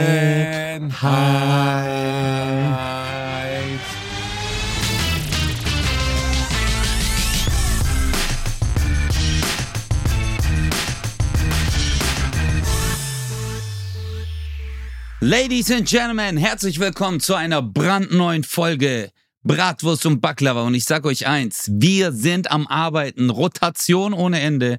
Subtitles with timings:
[15.23, 19.12] Ladies and Gentlemen, herzlich willkommen zu einer brandneuen Folge
[19.43, 20.62] Bratwurst und Baklava.
[20.62, 24.79] Und ich sag euch eins, wir sind am Arbeiten, Rotation ohne Ende.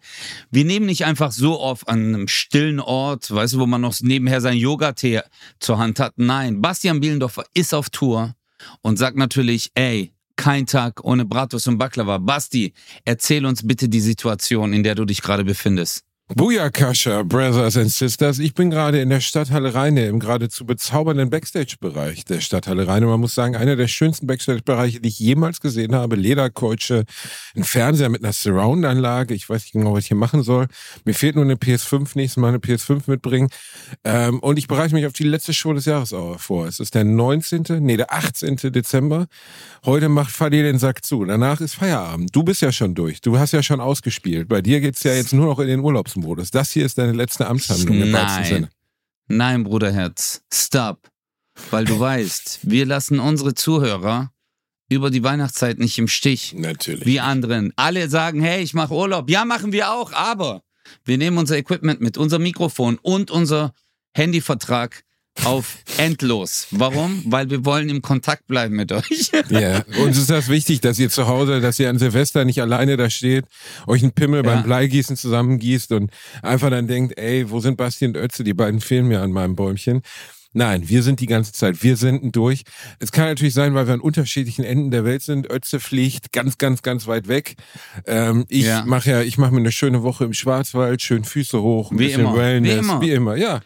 [0.50, 3.94] Wir nehmen nicht einfach so auf an einem stillen Ort, weißt du, wo man noch
[4.02, 5.22] nebenher sein Yoga-Tee
[5.60, 6.14] zur Hand hat.
[6.16, 8.34] Nein, Bastian Bielendorfer ist auf Tour
[8.82, 12.18] und sagt natürlich, ey, kein Tag ohne Bratwurst und Baklava.
[12.18, 12.74] Basti,
[13.06, 16.04] erzähl uns bitte die Situation, in der du dich gerade befindest.
[16.34, 18.40] Booyakasha, Brothers and Sisters.
[18.40, 23.08] Ich bin gerade in der Stadthalle Rheine, im geradezu bezaubernden Backstage-Bereich der Stadthalle Rheine.
[23.08, 26.16] Man muss sagen, einer der schönsten Backstage-Bereiche, die ich jemals gesehen habe.
[26.16, 27.04] Lederkeutsche,
[27.54, 29.34] ein Fernseher mit einer Surround-Anlage.
[29.34, 30.68] Ich weiß nicht genau, was ich hier machen soll.
[31.04, 33.50] Mir fehlt nur eine PS5, nächstes Mal eine PS5 mitbringen.
[34.06, 36.66] Ähm, und ich bereite mich auf die letzte Show des Jahres vor.
[36.66, 38.56] Es ist der 19., nee, der 18.
[38.72, 39.28] Dezember.
[39.84, 41.26] Heute macht Fadi den Sack zu.
[41.26, 42.34] Danach ist Feierabend.
[42.34, 43.20] Du bist ja schon durch.
[43.20, 44.48] Du hast ja schon ausgespielt.
[44.48, 46.21] Bei dir geht's ja jetzt nur noch in den Urlaubsmodus.
[46.22, 46.52] Modus.
[46.52, 48.70] Das hier ist deine letzte Amtshandlung im wahrsten Sinne.
[49.28, 51.10] Nein, Bruderherz, stop.
[51.70, 54.32] Weil du weißt, wir lassen unsere Zuhörer
[54.90, 56.54] über die Weihnachtszeit nicht im Stich.
[56.54, 57.06] Natürlich.
[57.06, 57.72] Wie anderen.
[57.78, 59.30] Alle sagen, hey, ich mache Urlaub.
[59.30, 60.64] Ja, machen wir auch, aber
[61.06, 63.74] wir nehmen unser Equipment mit, unser Mikrofon und unser
[64.14, 65.04] Handyvertrag
[65.44, 66.68] auf endlos.
[66.72, 67.24] Warum?
[67.26, 69.32] Weil wir wollen im Kontakt bleiben mit euch.
[69.50, 72.96] Ja, uns ist das wichtig, dass ihr zu Hause, dass ihr an Silvester nicht alleine
[72.96, 73.46] da steht,
[73.88, 74.54] euch einen Pimmel ja.
[74.54, 78.44] beim Bleigießen zusammengießt und einfach dann denkt, ey, wo sind Basti und Ötze?
[78.44, 80.02] Die beiden fehlen mir an meinem Bäumchen.
[80.54, 81.82] Nein, wir sind die ganze Zeit.
[81.82, 82.64] Wir senden durch.
[83.00, 85.50] Es kann natürlich sein, weil wir an unterschiedlichen Enden der Welt sind.
[85.50, 87.56] Ötze fliegt ganz, ganz, ganz weit weg.
[88.06, 88.84] Ähm, ich ja.
[88.86, 92.06] mache ja, ich mache mir eine schöne Woche im Schwarzwald, schön Füße hoch, ein wie
[92.06, 92.36] bisschen immer.
[92.36, 93.02] Wellness, wie immer.
[93.02, 93.62] Wie immer, ja.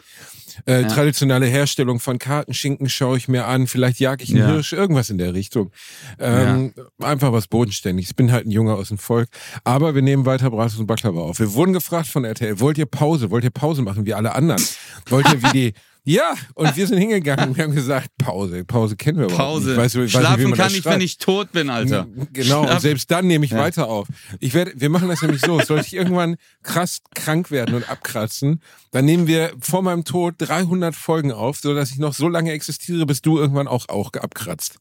[0.65, 0.87] Äh, ja.
[0.87, 3.67] Traditionelle Herstellung von Kartenschinken schaue ich mir an.
[3.67, 4.47] Vielleicht jag ich einen ja.
[4.47, 5.71] Hirsch, irgendwas in der Richtung.
[6.19, 7.07] Ähm, ja.
[7.07, 8.11] Einfach was Bodenständiges.
[8.11, 9.29] Ich bin halt ein Junge aus dem Volk.
[9.63, 11.39] Aber wir nehmen weiter Bratwurst und Baklava auf.
[11.39, 13.31] Wir wurden gefragt von RTL, wollt ihr Pause?
[13.31, 14.63] Wollt ihr Pause machen wie alle anderen?
[15.09, 15.73] Wollt ihr wie die
[16.05, 17.55] ja, und wir sind hingegangen.
[17.55, 18.63] Wir haben gesagt, Pause.
[18.63, 19.73] Pause kennen wir Pause.
[19.73, 20.03] überhaupt nicht.
[20.03, 22.07] Weiß, Schlafen weiß kann ich, wenn ich tot bin, Alter.
[22.31, 22.73] Genau, Schlafen.
[22.75, 23.57] und selbst dann nehme ich ja.
[23.57, 24.07] weiter auf.
[24.39, 25.59] Ich werde, wir machen das nämlich so.
[25.59, 28.61] Sollte ich irgendwann krass krank werden und abkratzen,
[28.91, 32.51] dann nehmen wir vor meinem Tod 300 Folgen auf, so dass ich noch so lange
[32.51, 34.79] existiere, bis du irgendwann auch, auch abkratzt.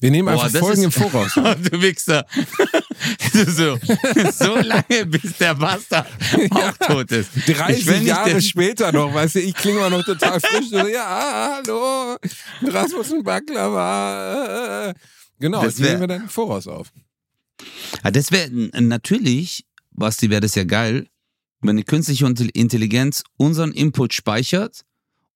[0.00, 1.34] Wir nehmen Boah, einfach Folgen ist, im Voraus.
[1.34, 2.26] du Wichser.
[3.32, 3.78] so,
[4.32, 6.06] so lange, bis der Bastard
[6.50, 7.30] auch tot ist.
[7.46, 12.16] 30 Jahre später noch, weißt du, ich klinge mal noch total frisch so, ja, hallo,
[12.62, 14.92] Rasmus und Baklava.
[15.38, 16.92] Genau, das wär, nehmen wir dann im Voraus auf.
[18.02, 18.50] Ja, das wäre
[18.80, 21.06] natürlich, Basti, wäre das ja geil,
[21.60, 24.84] wenn die künstliche Intelligenz unseren Input speichert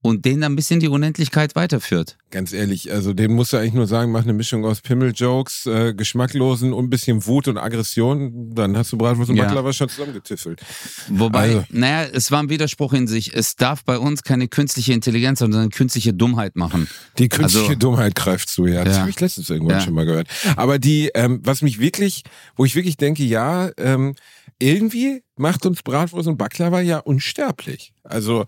[0.01, 2.17] und den dann bis in die Unendlichkeit weiterführt.
[2.31, 5.95] Ganz ehrlich, also den musst du eigentlich nur sagen, mach eine Mischung aus Pimmel-Jokes, äh,
[5.95, 9.45] Geschmacklosen und ein bisschen Wut und Aggression, dann hast du Bratwurst und ja.
[9.45, 10.61] Baklava schon zusammengetiffelt.
[11.09, 11.65] Wobei, also.
[11.71, 13.35] naja, es war ein Widerspruch in sich.
[13.35, 16.87] Es darf bei uns keine künstliche Intelligenz, sondern künstliche Dummheit machen.
[17.19, 18.85] Die künstliche also, Dummheit greift zu, ja.
[18.85, 19.01] Das ja.
[19.01, 19.85] habe ich letztens irgendwann ja.
[19.85, 20.29] schon mal gehört.
[20.57, 22.23] Aber die, ähm, was mich wirklich,
[22.57, 24.15] wo ich wirklich denke, ja, ähm,
[24.59, 27.93] irgendwie macht uns Bratwurst und Baklava ja unsterblich.
[28.03, 28.45] Also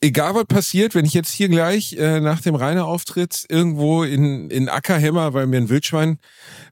[0.00, 4.68] egal was passiert, wenn ich jetzt hier gleich äh, nach dem Rainer-Auftritt irgendwo in, in
[4.68, 6.18] Ackerhemmer, weil mir ein Wildschwein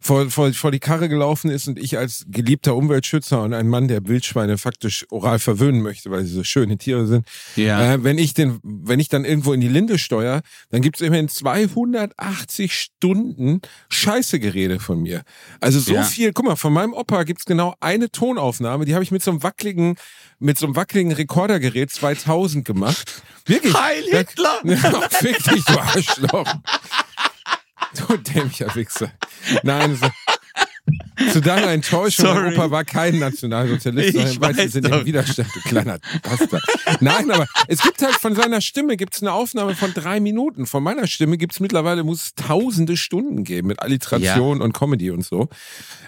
[0.00, 3.88] vor, vor, vor die Karre gelaufen ist und ich als geliebter Umweltschützer und ein Mann,
[3.88, 7.26] der Wildschweine faktisch oral verwöhnen möchte, weil sie so schöne Tiere sind,
[7.56, 7.94] ja.
[7.94, 11.06] äh, wenn ich den, wenn ich dann irgendwo in die Linde steuere, dann gibt es
[11.06, 15.22] immerhin 280 Stunden Scheißegerede von mir.
[15.60, 16.02] Also so ja.
[16.02, 19.30] viel, guck mal, von meinem Opa gibt's genau eine Tonaufnahme, die habe ich mit so
[19.30, 19.96] einem wackeligen
[20.44, 23.13] mit so einem wackeligen Rekordergerät 2000 gemacht.
[23.46, 23.74] Wirklich.
[23.74, 24.60] Heil Hitler!
[24.64, 26.54] Ja, fick dich, du Arschloch.
[27.96, 29.12] Du dämlicher Wichser.
[29.62, 30.08] Nein, so,
[31.32, 32.48] zu deiner Enttäuschung, Sorry.
[32.48, 36.62] Europa war kein Nationalsozialist, sondern weil sie sind im Widerstand, du kleiner Bastard.
[37.00, 40.66] Nein, aber es gibt halt von seiner Stimme gibt's eine Aufnahme von drei Minuten.
[40.66, 44.64] Von meiner Stimme gibt's mittlerweile, muss es tausende Stunden geben mit Alliteration ja.
[44.64, 45.48] und Comedy und so.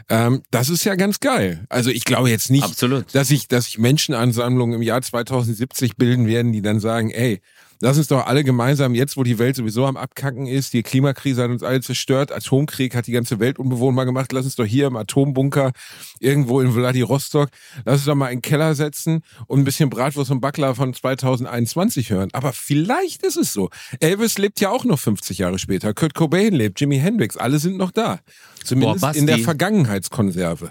[0.08, 1.64] Ähm, das ist ja ganz geil.
[1.69, 3.14] Also ich glaube jetzt nicht, Absolut.
[3.14, 7.41] dass ich, dass ich Menschenansammlungen im Jahr 2070 bilden werden, die dann sagen, ey,
[7.81, 11.43] lass uns doch alle gemeinsam, jetzt wo die Welt sowieso am Abkacken ist, die Klimakrise
[11.43, 14.87] hat uns alle zerstört, Atomkrieg hat die ganze Welt unbewohnbar gemacht, lass uns doch hier
[14.87, 15.73] im Atombunker
[16.20, 17.50] irgendwo in Vladivostok,
[17.84, 20.94] lass uns doch mal in den Keller setzen und ein bisschen Bratwurst und Backler von
[20.94, 22.31] 2021 hören.
[22.32, 23.70] Aber vielleicht ist es so.
[24.00, 27.76] Elvis lebt ja auch noch 50 Jahre später, Kurt Cobain lebt, Jimi Hendrix, alle sind
[27.76, 28.20] noch da.
[28.64, 30.70] Zumindest Boah, in der Vergangenheitskonserve.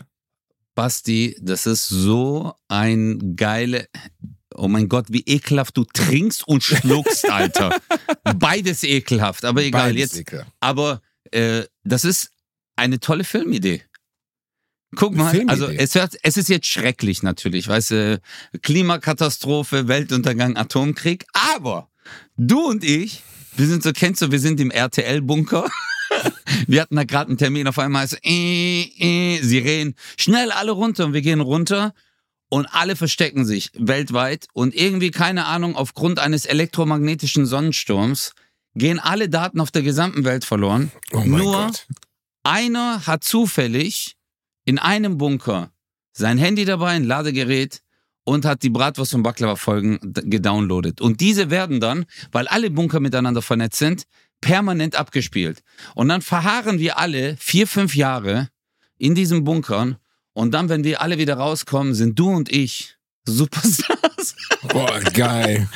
[0.75, 3.87] Basti, das ist so ein geile.
[4.57, 7.77] Oh mein Gott, wie ekelhaft du trinkst und schluckst, Alter.
[8.37, 9.89] Beides ekelhaft, aber egal.
[9.89, 10.51] Beides jetzt, ekelhaft.
[10.61, 12.31] aber äh, das ist
[12.75, 13.83] eine tolle Filmidee.
[14.95, 15.51] Guck mal, Filmidee.
[15.51, 18.21] also es, hört, es ist jetzt schrecklich natürlich, weißt du,
[18.61, 21.89] Klimakatastrophe, Weltuntergang, Atomkrieg, aber
[22.37, 23.23] du und ich,
[23.57, 25.69] wir sind so, kennst du, wir sind im RTL-Bunker.
[26.67, 31.05] wir hatten da gerade einen Termin, auf einmal ist äh, äh, Sirenen, schnell alle runter
[31.05, 31.93] und wir gehen runter
[32.49, 38.33] und alle verstecken sich weltweit und irgendwie, keine Ahnung, aufgrund eines elektromagnetischen Sonnensturms
[38.75, 40.91] gehen alle Daten auf der gesamten Welt verloren.
[41.11, 41.87] Oh Nur Gott.
[42.43, 44.15] einer hat zufällig
[44.65, 45.71] in einem Bunker
[46.11, 47.81] sein Handy dabei, ein Ladegerät
[48.23, 51.01] und hat die Bratwurst und Baklava-Folgen gedownloadet.
[51.01, 54.05] Und diese werden dann, weil alle Bunker miteinander vernetzt sind,
[54.41, 55.61] permanent abgespielt.
[55.93, 58.49] Und dann verharren wir alle vier, fünf Jahre
[58.97, 59.97] in diesen Bunkern.
[60.35, 64.35] Und dann, wenn wir alle wieder rauskommen, sind du und ich Superstars.
[64.67, 65.69] Boah, geil.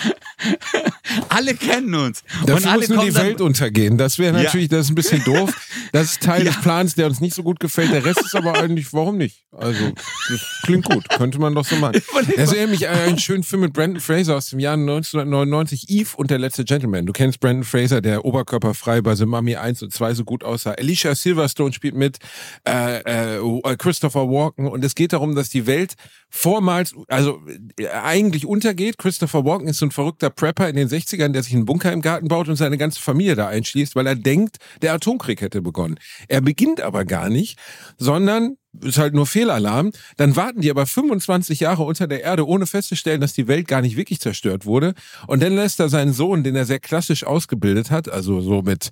[1.30, 2.24] alle kennen uns.
[2.46, 3.98] Dafür und alle muss nur die Welt untergehen.
[3.98, 4.78] Das wäre natürlich, ja.
[4.78, 5.54] das ist ein bisschen doof.
[5.92, 6.52] Das ist Teil ja.
[6.52, 7.92] des Plans, der uns nicht so gut gefällt.
[7.92, 9.44] Der Rest ist aber eigentlich, warum nicht?
[9.52, 9.92] Also,
[10.30, 11.08] das klingt gut.
[11.10, 12.02] Könnte man doch so machen.
[12.36, 16.10] Das erinnert mich an einen schönen Film mit Brandon Fraser aus dem Jahr 1999, Eve
[16.16, 17.06] und der letzte Gentleman.
[17.06, 20.72] Du kennst Brandon Fraser, der oberkörperfrei bei The Mummy 1 und 2 so gut aussah.
[20.72, 22.20] Alicia Silverstone spielt mit,
[22.68, 25.96] äh, äh, Christopher Walken und es geht darum, dass die Welt
[26.30, 27.42] vormals, also
[27.80, 28.98] äh, eigentlich untergeht.
[28.98, 32.02] Christopher Walken ist so ein verrückter Prepper in den 60ern, der sich einen Bunker im
[32.02, 36.00] Garten baut und seine ganze Familie da einschließt, weil er denkt, der Atomkrieg hätte begonnen.
[36.28, 37.58] Er beginnt aber gar nicht,
[37.98, 39.92] sondern ist halt nur Fehlalarm.
[40.18, 43.82] Dann warten die aber 25 Jahre unter der Erde, ohne festzustellen, dass die Welt gar
[43.82, 44.94] nicht wirklich zerstört wurde.
[45.28, 48.90] Und dann lässt er seinen Sohn, den er sehr klassisch ausgebildet hat, also so mit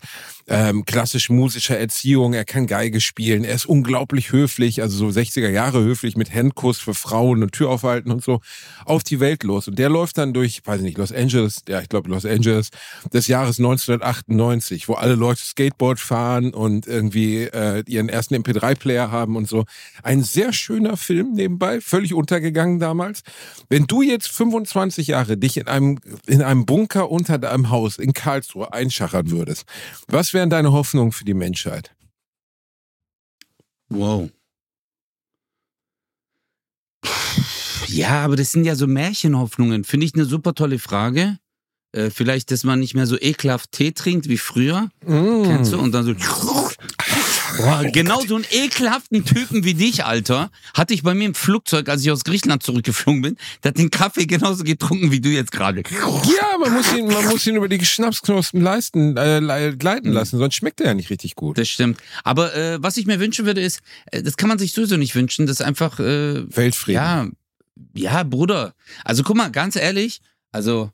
[0.47, 5.49] ähm, klassisch musischer Erziehung, er kann Geige spielen, er ist unglaublich höflich, also so 60er
[5.49, 8.39] Jahre höflich mit Handkuss für Frauen und Tür aufhalten und so,
[8.85, 9.67] auf die Welt los.
[9.67, 12.69] Und der läuft dann durch, weiß ich nicht, Los Angeles, ja, ich glaube Los Angeles
[13.11, 19.35] des Jahres 1998, wo alle Leute Skateboard fahren und irgendwie äh, ihren ersten MP3-Player haben
[19.35, 19.65] und so.
[20.01, 23.23] Ein sehr schöner Film nebenbei, völlig untergegangen damals.
[23.69, 28.13] Wenn du jetzt 25 Jahre dich in einem, in einem Bunker unter deinem Haus in
[28.13, 29.65] Karlsruhe einschachern würdest,
[30.07, 31.95] was wären deine Hoffnungen für die Menschheit?
[33.89, 34.29] Wow.
[37.87, 39.83] Ja, aber das sind ja so Märchenhoffnungen.
[39.83, 41.39] Finde ich eine super tolle Frage.
[41.91, 44.91] Äh, vielleicht, dass man nicht mehr so ekelhaft Tee trinkt wie früher.
[45.03, 45.43] Mm.
[45.45, 45.79] Kennst du?
[45.79, 46.13] Und dann so.
[47.57, 51.89] Boah, genau so einen ekelhaften Typen wie dich, Alter, hatte ich bei mir im Flugzeug,
[51.89, 53.37] als ich aus Griechenland zurückgeflogen bin.
[53.63, 55.83] Der hat den Kaffee genauso getrunken wie du jetzt gerade.
[55.91, 60.55] Ja, man muss ihn, man muss ihn über die Schnapsknospen leisten, äh, gleiten lassen, sonst
[60.55, 61.57] schmeckt er ja nicht richtig gut.
[61.57, 61.99] Das stimmt.
[62.23, 63.81] Aber äh, was ich mir wünschen würde, ist,
[64.11, 66.95] äh, das kann man sich sowieso nicht wünschen, das ist einfach äh, Weltfrieden.
[67.01, 67.27] Ja,
[67.93, 68.73] ja, Bruder.
[69.03, 70.21] Also guck mal, ganz ehrlich,
[70.51, 70.91] also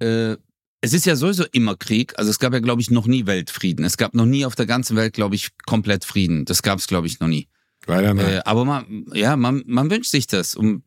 [0.00, 0.36] äh,
[0.80, 2.14] es ist ja sowieso immer Krieg.
[2.18, 3.84] Also es gab ja, glaube ich, noch nie Weltfrieden.
[3.84, 6.44] Es gab noch nie auf der ganzen Welt, glaube ich, komplett Frieden.
[6.44, 7.48] Das gab es, glaube ich, noch nie.
[7.86, 8.26] Leider nicht.
[8.26, 10.56] Äh, aber man, ja, man, man wünscht sich das.
[10.56, 10.82] Um,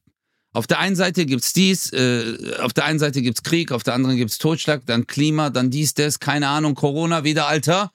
[0.51, 3.95] auf der einen Seite gibt's dies, äh, auf der einen Seite gibt's Krieg, auf der
[3.95, 7.91] anderen gibt's Totschlag, dann Klima, dann dies, das, keine Ahnung, Corona wieder, Alter.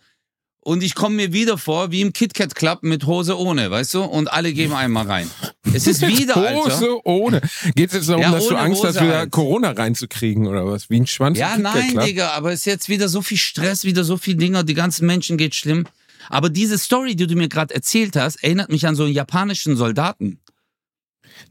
[0.69, 4.03] Und ich komme mir wieder vor wie im KitKat Club mit Hose ohne, weißt du?
[4.03, 5.31] Und alle geben einmal rein.
[5.73, 6.57] Es ist wieder, Alter.
[6.57, 7.41] Hose ohne.
[7.75, 9.31] Geht es jetzt darum, ja, dass du Angst Hose hast, wieder halt.
[9.31, 10.91] Corona reinzukriegen oder was?
[10.91, 12.05] Wie ein Schwanz Ja, nein, Club?
[12.05, 15.07] Digga, aber es ist jetzt wieder so viel Stress, wieder so viel Dinger, die ganzen
[15.07, 15.87] Menschen geht schlimm.
[16.29, 19.75] Aber diese Story, die du mir gerade erzählt hast, erinnert mich an so einen japanischen
[19.75, 20.39] Soldaten.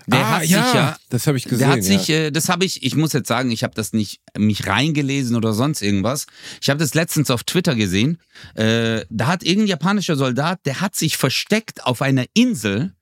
[0.08, 1.60] Der ah, hat ja, sich ja, das habe ich gesehen.
[1.60, 4.22] Der hat sich, äh, das habe ich, ich muss jetzt sagen, ich habe das nicht
[4.38, 6.28] mich reingelesen oder sonst irgendwas.
[6.62, 8.18] Ich habe das letztens auf Twitter gesehen.
[8.56, 12.94] Äh, da hat irgendein japanischer Soldat, der hat sich versteckt auf einer Insel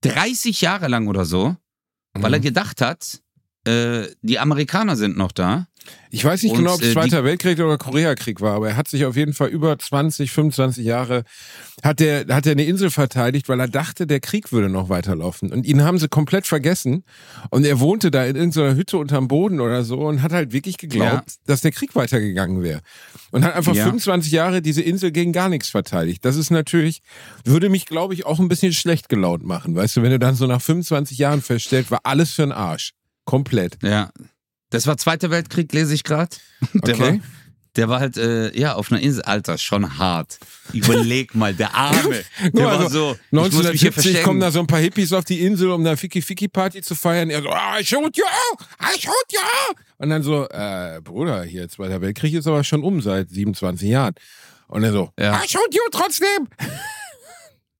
[0.00, 2.22] 30 Jahre lang oder so, mhm.
[2.22, 2.44] weil er mhm.
[2.44, 3.21] gedacht hat,
[3.64, 5.66] äh, die Amerikaner sind noch da.
[6.10, 8.76] Ich weiß nicht und, genau, ob es äh, Zweiter Weltkrieg oder Koreakrieg war, aber er
[8.76, 11.24] hat sich auf jeden Fall über 20, 25 Jahre,
[11.82, 15.50] hat er hat er eine Insel verteidigt, weil er dachte, der Krieg würde noch weiterlaufen.
[15.50, 17.04] Und ihn haben sie komplett vergessen.
[17.50, 20.76] Und er wohnte da in irgendeiner Hütte unterm Boden oder so und hat halt wirklich
[20.76, 21.36] geglaubt, ja.
[21.46, 22.80] dass der Krieg weitergegangen wäre.
[23.30, 23.84] Und hat einfach ja.
[23.84, 26.24] 25 Jahre diese Insel gegen gar nichts verteidigt.
[26.24, 27.00] Das ist natürlich,
[27.44, 29.74] würde mich, glaube ich, auch ein bisschen schlecht gelaunt machen.
[29.74, 32.92] Weißt du, wenn du dann so nach 25 Jahren feststellst, war alles für einen Arsch.
[33.24, 33.78] Komplett.
[33.82, 34.10] Ja,
[34.70, 36.36] Das war Zweiter Weltkrieg, lese ich gerade.
[36.74, 37.00] Der, Okay.
[37.14, 37.18] war,
[37.76, 39.22] der war halt, äh, ja, auf einer Insel.
[39.22, 40.38] Alter, schon hart.
[40.72, 42.22] Überleg mal, der Arme.
[42.40, 44.24] Der Guck war so, ich muss mich hier 1970 verstecken.
[44.24, 47.30] kommen da so ein paar Hippies auf die Insel, um eine Ficky-Ficky-Party zu feiern.
[47.30, 48.24] Er so, ah, I shoot you!
[48.80, 49.74] I shoot you!
[49.98, 54.14] Und dann so, äh, Bruder, hier, Zweiter Weltkrieg ist aber schon um seit 27 Jahren.
[54.68, 55.36] Und er so, Ja.
[55.42, 56.48] I shoot you trotzdem!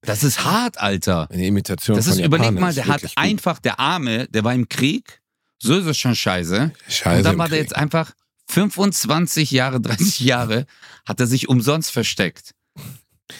[0.05, 1.29] Das ist hart, Alter.
[1.31, 3.11] Eine Imitation Das von ist, überleg Japanern mal, der hat gut.
[3.15, 5.21] einfach, der Arme, der war im Krieg.
[5.59, 6.71] So ist es schon scheiße.
[6.89, 7.69] Scheiße Und dann war der Krieg.
[7.69, 8.11] jetzt einfach
[8.49, 10.65] 25 Jahre, 30 Jahre,
[11.05, 12.53] hat er sich umsonst versteckt.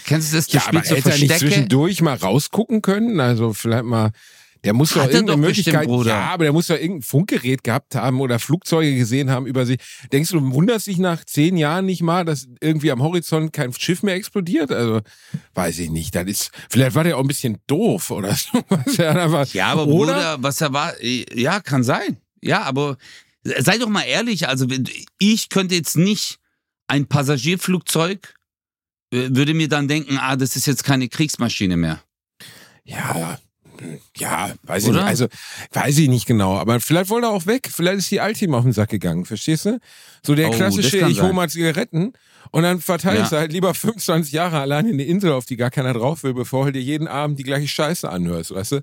[0.05, 3.20] Kennst du das, das Ja, Spiel aber hätte er nicht zwischendurch mal rausgucken können?
[3.20, 4.12] Also vielleicht mal.
[4.63, 6.12] Der muss doch irgendeine bestimmt, Möglichkeit, Bruder.
[6.12, 9.79] ja, aber der muss doch irgendein Funkgerät gehabt haben oder Flugzeuge gesehen haben über sich.
[10.12, 13.74] Denkst du, du wunderst dich nach zehn Jahren nicht mal, dass irgendwie am Horizont kein
[13.74, 14.72] Schiff mehr explodiert?
[14.72, 15.01] Also,
[15.53, 16.15] weiß ich nicht.
[16.15, 18.63] Das ist, vielleicht war der auch ein bisschen doof oder so.
[18.98, 19.12] Ja,
[19.72, 20.13] aber oder?
[20.13, 22.17] Bruder, was er war, ja, kann sein.
[22.41, 22.98] Ja, aber
[23.43, 24.65] sei doch mal ehrlich, also
[25.20, 26.39] ich könnte jetzt nicht
[26.88, 28.36] ein Passagierflugzeug,
[29.12, 32.01] äh, würde mir dann denken, ah, das ist jetzt keine Kriegsmaschine mehr.
[32.86, 33.39] Ja,
[34.18, 35.00] ja, weiß ich Oder?
[35.00, 35.08] nicht.
[35.08, 35.27] Also,
[35.72, 36.56] weiß ich nicht genau.
[36.58, 37.70] Aber vielleicht wollte er auch weg.
[37.74, 39.25] Vielleicht ist die Alte ihm auf den Sack gegangen.
[39.25, 39.80] Verstehst du?
[40.22, 42.13] So der Oh, klassische, ich hole mal Zigaretten
[42.51, 43.38] und dann verteilst Ja.
[43.38, 46.34] du halt lieber 25 Jahre allein in eine Insel, auf die gar keiner drauf will,
[46.34, 48.82] bevor du dir jeden Abend die gleiche Scheiße anhörst, weißt du?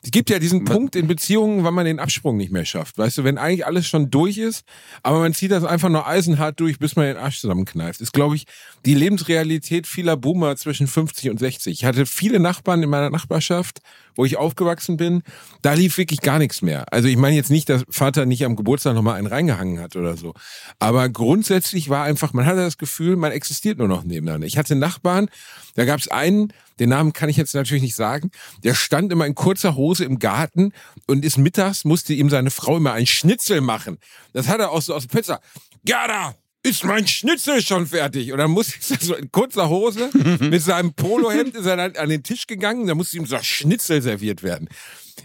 [0.00, 2.98] Es gibt ja diesen Punkt in Beziehungen, wann man den Absprung nicht mehr schafft.
[2.98, 4.62] Weißt du, wenn eigentlich alles schon durch ist,
[5.02, 8.00] aber man zieht das einfach nur eisenhart durch, bis man den Arsch zusammenkneift.
[8.00, 8.44] Ist, glaube ich,
[8.86, 11.72] die Lebensrealität vieler Boomer zwischen 50 und 60.
[11.72, 13.80] Ich hatte viele Nachbarn in meiner Nachbarschaft,
[14.18, 15.22] wo ich aufgewachsen bin.
[15.62, 16.92] Da lief wirklich gar nichts mehr.
[16.92, 20.16] Also ich meine jetzt nicht, dass Vater nicht am Geburtstag nochmal einen reingehangen hat oder
[20.16, 20.34] so.
[20.80, 24.48] Aber grundsätzlich war einfach, man hatte das Gefühl, man existiert nur noch nebeneinander.
[24.48, 25.30] Ich hatte Nachbarn,
[25.76, 28.32] da gab es einen, den Namen kann ich jetzt natürlich nicht sagen,
[28.64, 30.72] der stand immer in kurzer Hose im Garten
[31.06, 33.98] und ist mittags, musste ihm seine Frau immer ein Schnitzel machen.
[34.32, 35.40] Das hat er auch so aus dem Pizza.
[35.84, 36.34] Gerda,
[36.68, 38.32] ist mein Schnitzel schon fertig?
[38.32, 40.10] Und dann musste ich so in kurzer Hose
[40.40, 44.02] mit seinem Polohemd ist er dann an den Tisch gegangen, da musste ihm so Schnitzel
[44.02, 44.68] serviert werden.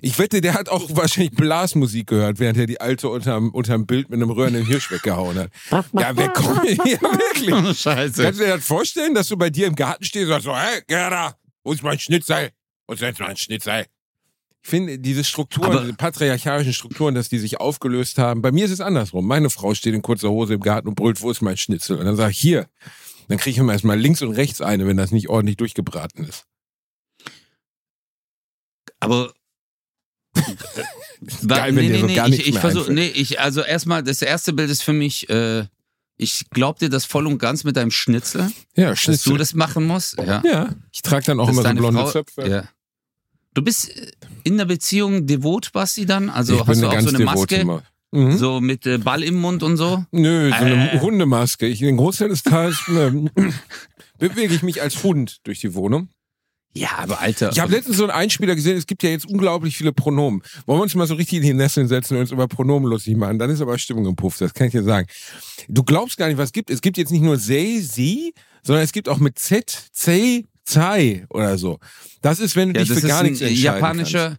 [0.02, 4.10] Ich wette, der hat auch wahrscheinlich Blasmusik gehört, während er die Alte unterm, unterm Bild
[4.10, 5.52] mit einem röhrenden Hirsch weggehauen hat.
[5.72, 7.78] Ja, wer kommt ja wirklich?
[7.80, 8.24] Scheiße.
[8.24, 10.56] Kannst du dir das vorstellen, dass du bei dir im Garten stehst und sagst so,
[10.58, 12.50] hey, Gerda, wo ist mein Schnitzel?
[12.88, 13.86] Wo ist jetzt mein Schnitzel?
[14.64, 18.42] Ich finde, diese Strukturen, Aber- diese patriarchalischen Strukturen, dass die sich aufgelöst haben.
[18.42, 19.28] Bei mir ist es andersrum.
[19.28, 21.98] Meine Frau steht in kurzer Hose im Garten und brüllt, wo ist mein Schnitzel?
[21.98, 22.68] Und dann sage ich, hier.
[23.28, 26.46] Dann kriege ich immer erstmal links und rechts eine, wenn das nicht ordentlich durchgebraten ist.
[29.00, 29.34] Aber.
[31.48, 32.96] Geil, wenn dir so gar ich, ich mehr versuch, einfällt.
[32.98, 35.66] nee, ich, also erstmal, das erste Bild ist für mich, äh,
[36.18, 39.32] ich glaub dir das voll und ganz mit deinem Schnitzel, Ja, dass Schnitzel.
[39.34, 40.18] du das machen musst.
[40.18, 40.42] Ja.
[40.46, 42.48] ja, ich trage dann auch Dass immer so blonde Frau- Zöpfe.
[42.50, 42.70] Ja.
[43.54, 44.12] Du bist äh,
[44.44, 46.30] in der Beziehung devot, Basti, dann?
[46.30, 47.82] Also ich hast bin du auch so eine Maske, Maus.
[48.12, 48.38] Mhm.
[48.38, 50.06] so mit äh, Ball im Mund und so?
[50.12, 51.00] Nö, so eine Äh.
[51.00, 51.66] Hundemaske.
[51.66, 53.30] Ich, den Großteil des Tages ähm,
[54.20, 56.10] bewege ich mich als Hund durch die Wohnung.
[56.76, 57.52] Ja, aber Alter.
[57.52, 60.42] Ich habe letztens so einen Einspieler gesehen, es gibt ja jetzt unglaublich viele Pronomen.
[60.66, 63.16] Wollen wir uns mal so richtig in die Nesseln setzen und uns über Pronomen lustig
[63.16, 63.38] machen?
[63.38, 65.08] Dann ist aber Stimmung im Puff, das kann ich dir sagen.
[65.68, 66.72] Du glaubst gar nicht, was es gibt.
[66.72, 68.34] Es gibt jetzt nicht nur they, sie,
[68.64, 71.80] sondern es gibt auch mit Z, Zei, Zai oder so.
[72.22, 74.38] Das ist, wenn du ja, dich für gar nichts entscheiden japanischer,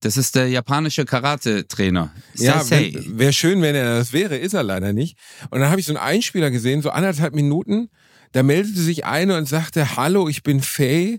[0.00, 2.12] das ist der japanische Karate-Trainer.
[2.34, 5.16] Ja, wäre schön, wenn er das wäre, ist er leider nicht.
[5.50, 7.88] Und dann habe ich so einen Einspieler gesehen, so anderthalb Minuten.
[8.32, 11.18] Da meldete sich eine und sagte, hallo, ich bin Faye.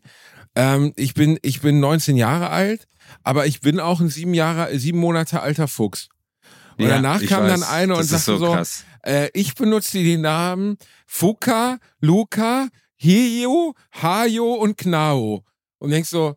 [0.56, 2.88] Ähm, ich, bin, ich bin 19 Jahre alt,
[3.24, 6.10] aber ich bin auch ein sieben, Jahre, sieben Monate alter Fuchs.
[6.78, 7.70] Und Ja, danach kam dann weiß.
[7.70, 8.84] eine und Das ist sagte so, krass.
[9.04, 15.44] äh, ich benutze die Namen Fuka, Luca, Hiyo, Hayo und Knao.
[15.80, 16.36] Und denkst so,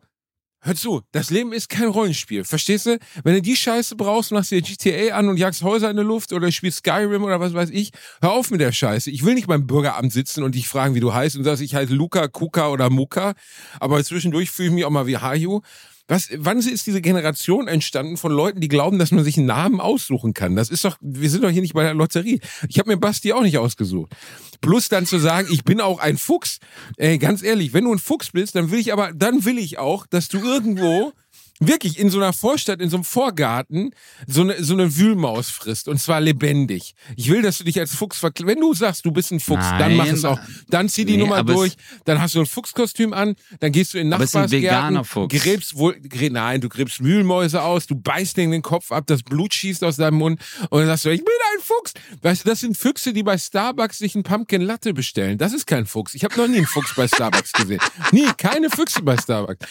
[0.61, 2.43] hör zu, das Leben ist kein Rollenspiel.
[2.43, 2.99] Verstehst du?
[3.23, 6.05] Wenn du die Scheiße brauchst, machst du dir GTA an und jagst Häuser in der
[6.05, 7.91] Luft oder spielst Skyrim oder was weiß ich,
[8.21, 9.09] hör auf mit der Scheiße.
[9.09, 11.73] Ich will nicht beim Bürgeramt sitzen und dich fragen, wie du heißt und sagst, ich
[11.73, 13.33] heiße Luca, Kuka oder Muka,
[13.79, 15.63] aber zwischendurch fühle ich mich auch mal wie Hayo.
[16.11, 19.79] Was, wann ist diese Generation entstanden von Leuten, die glauben, dass man sich einen Namen
[19.79, 20.57] aussuchen kann?
[20.57, 22.41] Das ist doch, wir sind doch hier nicht bei der Lotterie.
[22.67, 24.11] Ich habe mir Basti auch nicht ausgesucht.
[24.59, 26.59] Plus dann zu sagen, ich bin auch ein Fuchs.
[26.97, 29.79] Ey, ganz ehrlich, wenn du ein Fuchs bist, dann will ich aber, dann will ich
[29.79, 31.13] auch, dass du irgendwo
[31.61, 33.91] wirklich in so einer Vorstadt, in so einem Vorgarten,
[34.27, 35.87] so eine, so eine Wühlmaus frisst.
[35.87, 36.95] Und zwar lebendig.
[37.15, 38.55] Ich will, dass du dich als Fuchs verkleidest.
[38.55, 40.39] Wenn du sagst, du bist ein Fuchs, dann mach Nein, es auch.
[40.69, 41.73] Dann zieh die nee, Nummer durch.
[42.05, 43.35] Dann hast du ein Fuchskostüm an.
[43.59, 44.51] Dann gehst du in ein Nachbarsgärten.
[44.51, 45.35] veganer Fuchs.
[45.35, 45.97] Gräbst wohl,
[46.31, 47.87] nein, du gräbst Wühlmäuse aus.
[47.87, 49.05] Du beißt denen den Kopf ab.
[49.07, 50.41] Das Blut schießt aus deinem Mund.
[50.69, 51.93] Und dann sagst du, ich bin ein Fuchs.
[52.21, 55.37] Weißt du, das sind Füchse, die bei Starbucks sich einen Pumpkin Latte bestellen.
[55.37, 56.15] Das ist kein Fuchs.
[56.15, 57.79] Ich habe noch nie einen Fuchs bei Starbucks gesehen.
[58.11, 58.31] Nie.
[58.37, 59.67] Keine Füchse bei Starbucks.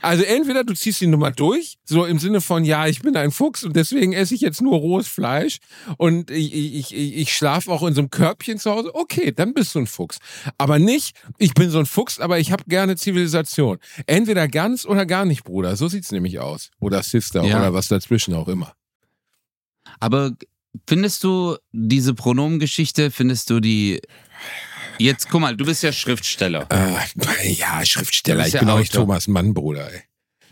[0.00, 3.30] Also entweder du ziehst die Nummer durch, so im Sinne von, ja, ich bin ein
[3.30, 5.58] Fuchs und deswegen esse ich jetzt nur rohes Fleisch
[5.96, 9.54] und ich, ich, ich, ich schlafe auch in so einem Körbchen zu Hause, okay, dann
[9.54, 10.18] bist du ein Fuchs.
[10.58, 13.78] Aber nicht, ich bin so ein Fuchs, aber ich habe gerne Zivilisation.
[14.06, 15.76] Entweder ganz oder gar nicht, Bruder.
[15.76, 16.70] So sieht's nämlich aus.
[16.80, 17.58] Oder Sister ja.
[17.58, 18.74] oder was dazwischen auch immer.
[20.00, 20.32] Aber
[20.86, 24.00] findest du diese Pronomengeschichte, findest du die
[24.98, 26.68] Jetzt guck mal, du bist ja Schriftsteller.
[26.70, 28.46] Äh, ja, Schriftsteller.
[28.46, 29.92] Ich bin auch nicht Thomas Mann, Bruder.
[29.92, 30.02] Ey.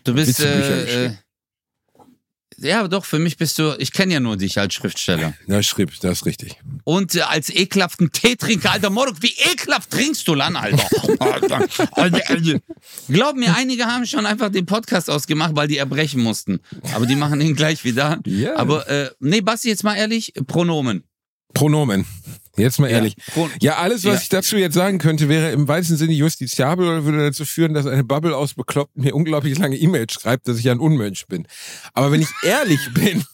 [0.04, 0.40] Du bist.
[0.40, 1.12] Äh, äh,
[2.59, 5.35] ja, doch, für mich bist du, ich kenne ja nur dich als Schriftsteller.
[5.49, 6.56] Ja, Schrift, das ist richtig.
[6.85, 10.54] Und äh, als ekelhaften Teetrinker, Alter, Morok, wie ekelhaft trinkst du Lan,
[11.18, 11.66] Alter?
[13.09, 16.61] Glaub mir, einige haben schon einfach den Podcast ausgemacht, weil die erbrechen mussten.
[16.94, 18.21] Aber die machen ihn gleich wieder.
[18.26, 18.56] Yeah.
[18.56, 21.02] Aber, äh, nee, Basti, jetzt mal ehrlich, Pronomen.
[21.54, 22.06] Pronomen.
[22.56, 23.14] Jetzt mal ehrlich.
[23.35, 24.21] Ja, ja alles, was ja.
[24.21, 27.87] ich dazu jetzt sagen könnte, wäre im weitesten Sinne justiziabel oder würde dazu führen, dass
[27.87, 31.47] eine Bubble aus Bekloppten mir unglaublich lange E-Mails schreibt, dass ich ein Unmensch bin.
[31.94, 33.25] Aber wenn ich ehrlich bin,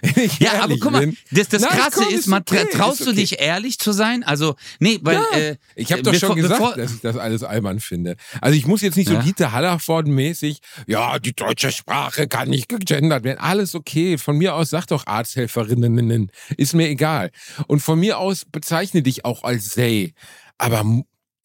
[0.38, 1.16] ja, aber guck mal, bin.
[1.30, 3.10] das, das Nein, Krasse komm, ist, ist man, okay, traust okay.
[3.10, 4.22] du dich ehrlich zu sein?
[4.22, 5.16] Also, nee, weil.
[5.16, 8.16] Ja, äh, ich habe doch bevor, schon gesagt, bevor, dass ich das alles albern finde.
[8.40, 9.22] Also ich muss jetzt nicht so ja.
[9.22, 13.38] Dieter Hallervorden-mäßig, ja, die deutsche Sprache kann nicht gegendert werden.
[13.38, 14.18] Alles okay.
[14.18, 17.30] Von mir aus sag doch Arzthelferinnen, ist mir egal.
[17.66, 20.14] Und von mir aus bezeichne dich auch als Say.
[20.58, 20.84] Aber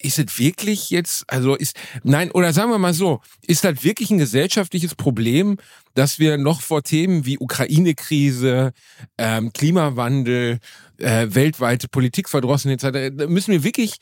[0.00, 4.10] ist es wirklich jetzt, also ist, nein, oder sagen wir mal so, ist das wirklich
[4.10, 5.58] ein gesellschaftliches Problem,
[5.94, 8.72] dass wir noch vor Themen wie Ukraine-Krise,
[9.18, 10.60] ähm, Klimawandel,
[10.98, 12.82] äh, weltweite Politikverdrossenheit,
[13.28, 13.96] müssen wir wirklich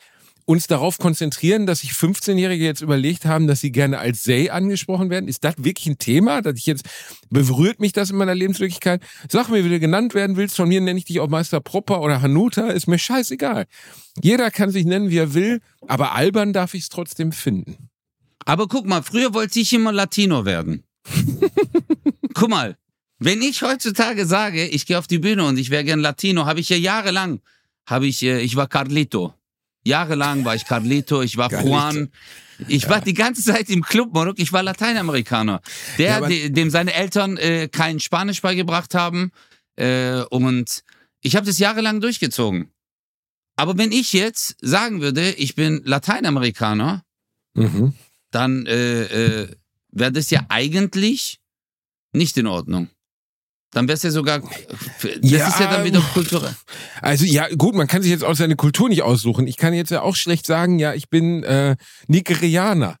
[0.47, 5.09] uns darauf konzentrieren, dass sich 15-Jährige jetzt überlegt haben, dass sie gerne als Say angesprochen
[5.09, 5.27] werden?
[5.27, 6.85] Ist das wirklich ein Thema, dass ich jetzt,
[7.29, 9.03] berührt mich das in meiner Lebenswirklichkeit?
[9.29, 12.01] Sag mir, wie du genannt werden willst, von mir nenne ich dich auch Meister Propper
[12.01, 13.65] oder Hanuta, ist mir scheißegal.
[14.21, 17.89] Jeder kann sich nennen, wie er will, aber albern darf ich es trotzdem finden.
[18.45, 20.83] Aber guck mal, früher wollte ich immer Latino werden.
[22.33, 22.77] guck mal,
[23.19, 26.61] wenn ich heutzutage sage, ich gehe auf die Bühne und ich wäre gern Latino, habe
[26.61, 27.41] ich ja jahrelang,
[27.85, 29.33] habe ich, äh, ich war Carlito.
[29.87, 31.69] Jahrelang war ich Carlito, ich war Carlito.
[31.69, 32.11] Juan.
[32.67, 32.89] Ich ja.
[32.89, 34.39] war die ganze Zeit im Club, Morok.
[34.39, 35.61] Ich war Lateinamerikaner,
[35.97, 39.31] der, ja, dem seine Eltern äh, kein Spanisch beigebracht haben.
[39.75, 40.83] Äh, und
[41.21, 42.71] ich habe das jahrelang durchgezogen.
[43.55, 47.03] Aber wenn ich jetzt sagen würde, ich bin Lateinamerikaner,
[47.53, 47.93] mhm.
[48.31, 49.55] dann äh, äh,
[49.91, 51.39] wäre das ja eigentlich
[52.13, 52.89] nicht in Ordnung.
[53.71, 54.49] Dann wäre es ja sogar, das
[55.21, 56.55] ja, ist ja dann wieder kulturell.
[57.01, 59.45] Also ja, gut, man kann sich jetzt auch seine Kultur nicht aussuchen.
[59.45, 61.75] Ich kann jetzt ja auch schlecht sagen, ja, ich bin äh,
[62.07, 62.97] Nigerianer.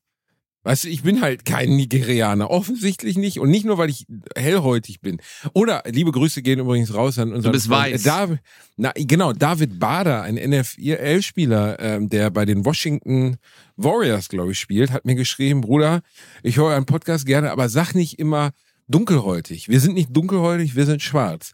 [0.67, 2.49] Weißt du, ich bin halt kein Nigerianer.
[2.49, 3.39] Offensichtlich nicht.
[3.39, 5.21] Und nicht nur, weil ich hellhäutig bin.
[5.53, 8.03] Oder, liebe Grüße gehen übrigens raus an unseren Du bist Freund, weiß.
[8.03, 8.39] David,
[8.75, 13.37] na, genau, David Bader, ein NFL-Spieler, ähm, der bei den Washington
[13.77, 16.01] Warriors, glaube ich, spielt, hat mir geschrieben, Bruder,
[16.43, 18.51] ich höre einen Podcast gerne, aber sag nicht immer,
[18.87, 19.69] dunkelhäutig.
[19.69, 21.53] Wir sind nicht dunkelhäutig, wir sind schwarz.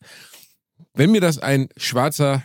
[0.93, 2.43] Wenn mir das ein schwarzer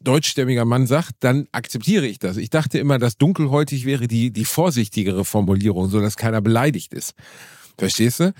[0.00, 2.36] deutschstämmiger Mann sagt, dann akzeptiere ich das.
[2.36, 7.14] Ich dachte immer, dass dunkelhäutig wäre die, die vorsichtigere Formulierung, so dass keiner beleidigt ist.
[7.78, 8.34] Verstehst du?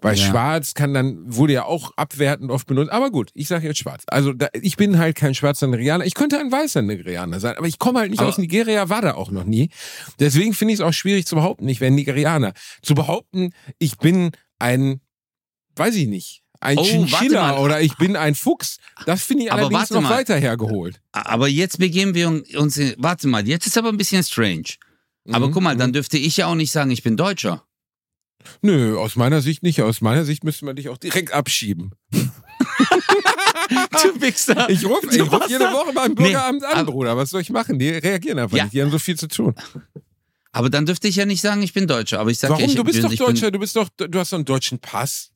[0.00, 0.26] Weil ja.
[0.26, 2.90] schwarz kann dann, wurde ja auch abwertend oft benutzt.
[2.90, 4.02] Aber gut, ich sage jetzt schwarz.
[4.08, 6.04] Also da, ich bin halt kein schwarzer Nigerianer.
[6.04, 9.00] Ich könnte ein weißer Nigerianer sein, aber ich komme halt nicht aber aus Nigeria, war
[9.00, 9.70] da auch noch nie.
[10.18, 12.52] Deswegen finde ich es auch schwierig zu behaupten, ich wäre Nigerianer.
[12.82, 15.00] Zu behaupten, ich bin ein,
[15.76, 18.78] weiß ich nicht, ein oh, Chinchilla oder ich bin ein Fuchs.
[19.04, 20.10] Das finde ich aber allerdings noch mal.
[20.10, 21.00] weiter hergeholt.
[21.10, 24.74] Aber jetzt begeben wir uns, in, warte mal, jetzt ist aber ein bisschen strange.
[25.30, 25.52] Aber mhm.
[25.52, 25.94] guck mal, dann mhm.
[25.94, 27.64] dürfte ich ja auch nicht sagen, ich bin Deutscher.
[28.60, 29.82] Nö, aus meiner Sicht nicht.
[29.82, 31.92] Aus meiner Sicht müsste man dich auch direkt abschieben.
[32.12, 32.20] du
[34.20, 34.68] Wichser.
[34.68, 37.16] Ich rufe ruf jede Woche beim Bürgeramt nee, an, Bruder.
[37.16, 37.78] Was soll ich machen?
[37.78, 38.64] Die reagieren einfach ja.
[38.64, 38.74] nicht.
[38.74, 39.54] Die haben so viel zu tun.
[40.52, 42.20] Aber dann dürfte ich ja nicht sagen, ich bin Deutscher.
[42.20, 42.62] Aber ich sag Warum?
[42.62, 43.50] Ja, ich, du bist doch Deutscher.
[43.50, 45.30] Du bist doch, du hast doch einen deutschen Pass.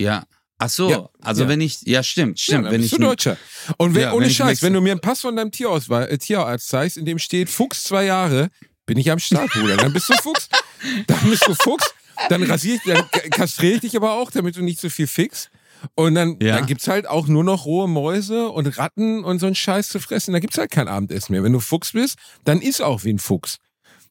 [0.00, 0.24] Ja.
[0.58, 1.48] Ach so, ja, also ja.
[1.50, 2.64] wenn ich, ja stimmt, stimmt.
[2.64, 3.36] Ja, wenn bist ich, du Deutscher.
[3.76, 6.96] Und wenn, ohne Scheiß, wenn du mir einen Pass von deinem Tierausweis, äh, Tierarzt zeigst,
[6.96, 8.48] in dem steht Fuchs zwei Jahre,
[8.86, 9.76] bin ich am Start, Bruder.
[9.76, 10.48] Dann bist du Fuchs.
[11.06, 11.92] Dann bist du Fuchs.
[12.30, 15.50] Dann rasiere ich, dann kastriere ich dich aber auch, damit du nicht so viel fix.
[15.94, 16.56] Und dann, ja.
[16.56, 20.00] dann gibt's halt auch nur noch rohe Mäuse und Ratten und so einen Scheiß zu
[20.00, 20.32] fressen.
[20.32, 21.42] Da gibt's halt kein Abendessen mehr.
[21.42, 23.58] Wenn du Fuchs bist, dann ist auch wie ein Fuchs.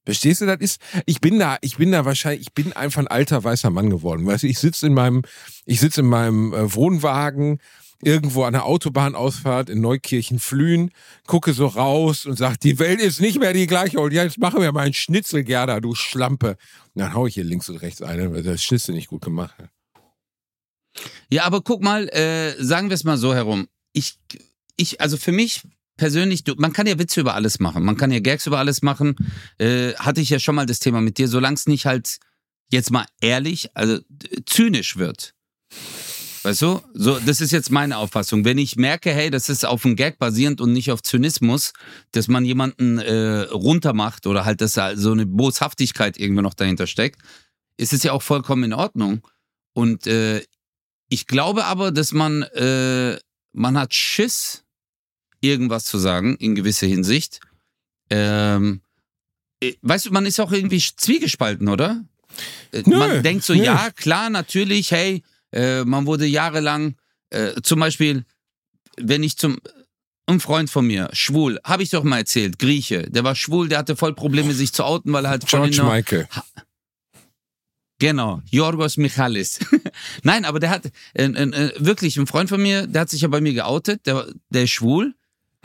[0.06, 3.08] Verstehst du, das ist, ich bin da, ich bin da wahrscheinlich, ich bin einfach ein
[3.08, 4.26] alter weißer Mann geworden.
[4.26, 5.24] Weißt du, ich sitze in meinem,
[5.65, 7.60] ich sitze in meinem äh, Wohnwagen
[8.04, 10.91] irgendwo an der Autobahnausfahrt in Neukirchen Flühen,
[11.26, 14.00] gucke so raus und sag, die Welt ist nicht mehr die gleiche.
[14.00, 16.58] Und jetzt machen wir mal einen Schnitzel, Gerda, du Schlampe.
[16.94, 19.58] Und dann hau ich hier links und rechts eine, weil das Schnitzel nicht gut gemacht
[19.58, 19.70] hat.
[21.30, 23.68] Ja, aber guck mal, äh, sagen wir es mal so herum.
[23.91, 24.18] Ich,
[24.78, 25.63] ich, also für mich
[25.97, 28.81] persönlich, du, man kann ja Witze über alles machen, man kann ja Gags über alles
[28.81, 29.15] machen.
[29.58, 32.19] Äh, hatte ich ja schon mal das Thema mit dir, solange es nicht halt
[32.71, 33.99] jetzt mal ehrlich, also
[34.45, 35.34] zynisch wird.
[36.45, 36.79] Weißt du?
[36.93, 38.45] So, das ist jetzt meine Auffassung.
[38.45, 41.73] Wenn ich merke, hey, das ist auf einem Gag basierend und nicht auf Zynismus,
[42.12, 46.86] dass man jemanden äh, runtermacht oder halt, dass da so eine Boshaftigkeit irgendwo noch dahinter
[46.86, 47.19] steckt,
[47.77, 49.27] ist es ja auch vollkommen in Ordnung.
[49.73, 50.43] Und äh,
[51.10, 53.17] ich glaube aber, dass man, äh,
[53.51, 54.64] man hat Schiss,
[55.49, 57.39] irgendwas zu sagen, in gewisser Hinsicht.
[58.10, 58.81] Ähm,
[59.62, 62.03] äh, weißt du, man ist auch irgendwie zwiegespalten, oder?
[62.71, 63.63] Äh, nö, man denkt so, nö.
[63.63, 66.95] ja, klar, natürlich, hey, äh, man wurde jahrelang,
[67.29, 68.25] äh, zum Beispiel,
[68.97, 69.58] wenn ich zum,
[70.27, 73.79] ein Freund von mir, schwul, habe ich doch mal erzählt, Grieche, der war schwul, der
[73.79, 76.27] hatte voll Probleme, sich zu outen, weil er halt George Michael.
[77.99, 79.60] Genau, Jorgos Michalis.
[80.23, 83.29] Nein, aber der hat äh, äh, wirklich ein Freund von mir, der hat sich ja
[83.29, 85.15] bei mir geoutet, der, der ist schwul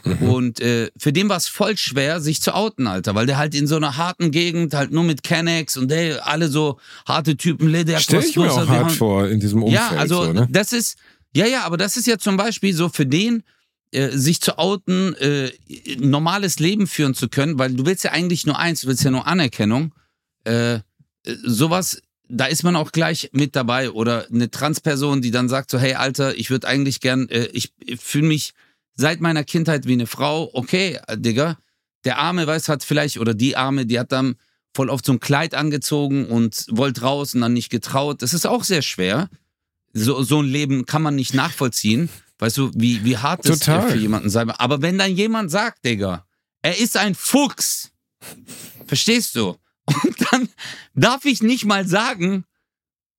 [0.04, 0.28] Mhm.
[0.28, 3.54] Und äh, für den war es voll schwer, sich zu outen, Alter, weil der halt
[3.54, 7.68] in so einer harten Gegend halt nur mit Kennex und ey, alle so harte Typen,
[7.68, 9.80] Leder Stell ich mir auch hart haben, vor in diesem Umfeld.
[9.80, 10.48] Ja, also so, ne?
[10.50, 10.96] das ist,
[11.34, 13.42] ja, ja, aber das ist ja zum Beispiel so für den,
[13.92, 15.50] äh, sich zu outen, äh,
[15.98, 19.10] normales Leben führen zu können, weil du willst ja eigentlich nur eins, du willst ja
[19.10, 19.92] nur Anerkennung.
[20.44, 20.80] Äh,
[21.24, 23.90] sowas, da ist man auch gleich mit dabei.
[23.90, 27.72] Oder eine Transperson, die dann sagt so, hey Alter, ich würde eigentlich gern, äh, ich,
[27.80, 28.52] ich fühle mich
[29.00, 30.50] seit meiner Kindheit wie eine Frau.
[30.52, 31.58] Okay, Digga,
[32.04, 34.36] der Arme, weiß, hat vielleicht, oder die Arme, die hat dann
[34.74, 38.22] voll oft so ein Kleid angezogen und wollte raus und dann nicht getraut.
[38.22, 39.28] Das ist auch sehr schwer.
[39.92, 42.08] So, so ein Leben kann man nicht nachvollziehen.
[42.38, 46.26] Weißt du, wie, wie hart das für jemanden sein Aber wenn dann jemand sagt, Digga,
[46.62, 47.90] er ist ein Fuchs,
[48.86, 49.56] verstehst du?
[49.86, 50.48] Und dann
[50.94, 52.44] darf ich nicht mal sagen,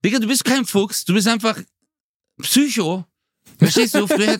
[0.05, 1.59] Digga, du bist kein Fuchs, du bist einfach
[2.41, 3.05] Psycho.
[3.61, 4.07] Verstehst du?
[4.07, 4.39] Früher,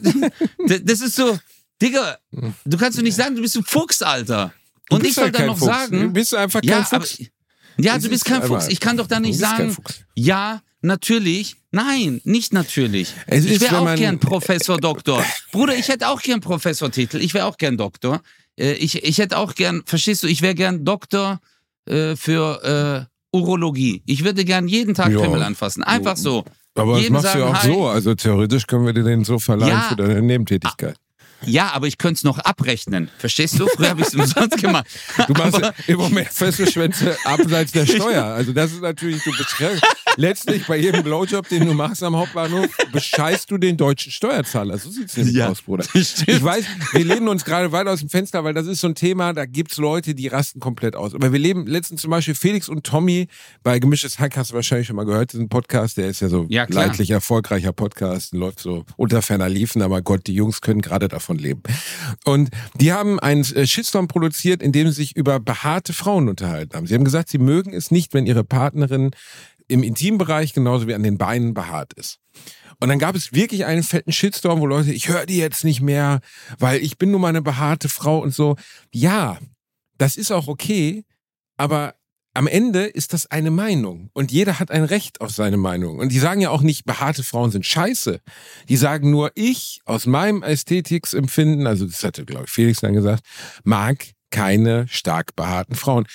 [0.84, 1.38] das ist so,
[1.80, 2.18] Digga,
[2.66, 4.52] du kannst doch nicht sagen, du bist ein Fuchs, Alter.
[4.90, 5.72] Und ich soll halt dann noch Fuchs.
[5.72, 6.02] sagen.
[6.02, 7.20] Du bist einfach kein ja, Fuchs.
[7.20, 8.68] Aber, ja, das du bist kein Fuchs.
[8.68, 9.76] Ich kann doch da nicht sagen,
[10.16, 11.56] ja, natürlich.
[11.72, 13.14] Nein, nicht natürlich.
[13.28, 15.24] Es ich wäre auch gern Professor Doktor.
[15.52, 17.22] Bruder, ich hätte auch gern Professortitel.
[17.22, 18.22] Ich wäre auch gern Doktor.
[18.58, 21.40] Äh, ich, ich hätte auch gern, verstehst du, ich wäre gern Doktor
[21.86, 24.04] äh, für äh, Urologie.
[24.06, 25.22] Ich würde gern jeden Tag ja.
[25.22, 25.84] Pimmel anfassen.
[25.84, 26.44] Einfach so.
[26.76, 27.68] Aber das machst du ja auch hi.
[27.68, 27.88] so.
[27.88, 30.96] Also theoretisch können wir dir den so verleihen ja, für deine Nebentätigkeit.
[31.44, 33.10] Ja, aber ich könnte es noch abrechnen.
[33.18, 33.68] Verstehst du?
[33.68, 34.86] Früher habe ich es umsonst gemacht.
[35.28, 38.26] Du machst aber, im Moment feste Schwänze abseits der Steuer.
[38.26, 39.84] Also das ist natürlich, du beschreibst
[40.18, 44.78] letztlich bei jedem Blowjob, den du machst am Hauptbahnhof, bescheißt du den deutschen Steuerzahler.
[44.78, 45.84] So sieht es nämlich ja, aus, Bruder.
[45.84, 46.28] Stimmt.
[46.28, 48.96] Ich weiß, wir lehnen uns gerade weit aus dem Fenster, weil das ist so ein
[48.96, 51.14] Thema, da gibt es Leute, die rasten komplett aus.
[51.14, 53.28] Aber wir leben letztens zum Beispiel Felix und Tommy
[53.64, 56.46] bei Gemischtes Hack, hast du wahrscheinlich schon mal gehört, ein Podcast, der ist ja so
[56.50, 61.08] ja, leidlich erfolgreicher Podcast, läuft so unter ferner Liefen, aber Gott, die Jungs können gerade
[61.08, 61.62] davon leben.
[62.26, 66.76] Und die haben einen äh, Shitstorm produziert, in dem sie sich über behaarte Frauen unterhalten
[66.76, 66.88] haben.
[66.88, 69.12] Sie haben gesagt, sie mögen es nicht, wenn ihre Partnerin
[69.72, 72.20] im Intimbereich genauso wie an den Beinen behaart ist.
[72.80, 75.82] Und dann gab es wirklich einen fetten Shitstorm, wo Leute, ich höre die jetzt nicht
[75.82, 76.20] mehr,
[76.58, 78.56] weil ich bin nur mal eine behaarte Frau und so.
[78.92, 79.38] Ja,
[79.98, 81.06] das ist auch okay,
[81.58, 81.96] aber
[82.34, 86.00] am Ende ist das eine Meinung und jeder hat ein Recht auf seine Meinung.
[86.00, 88.20] Und die sagen ja auch nicht, behaarte Frauen sind scheiße.
[88.70, 93.24] Die sagen nur, ich aus meinem Ästhetiksempfinden, also das hatte, glaube ich, Felix dann gesagt,
[93.64, 96.08] mag keine stark behaarten Frauen.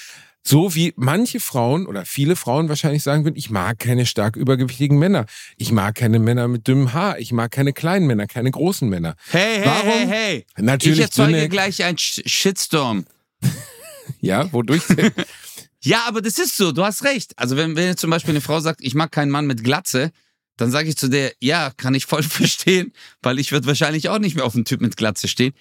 [0.47, 4.97] So wie manche Frauen oder viele Frauen wahrscheinlich sagen würden, ich mag keine stark übergewichtigen
[4.97, 5.27] Männer.
[5.57, 7.19] Ich mag keine Männer mit dünnem Haar.
[7.19, 9.17] Ich mag keine kleinen Männer, keine großen Männer.
[9.31, 9.89] Hey, hey, Warum?
[9.89, 10.47] hey, hey.
[10.57, 11.49] Natürlich ich erzeuge dünne...
[11.49, 13.07] gleich einen Shitstorm.
[14.21, 15.11] ja, wodurch denn?
[15.83, 17.33] ja, aber das ist so, du hast recht.
[17.37, 20.13] Also wenn, wenn zum Beispiel eine Frau sagt, ich mag keinen Mann mit Glatze,
[20.59, 24.21] dann sage ich zu der, ja, kann ich voll verstehen, weil ich würde wahrscheinlich auch
[24.21, 25.55] nicht mehr auf einen Typ mit Glatze stehen.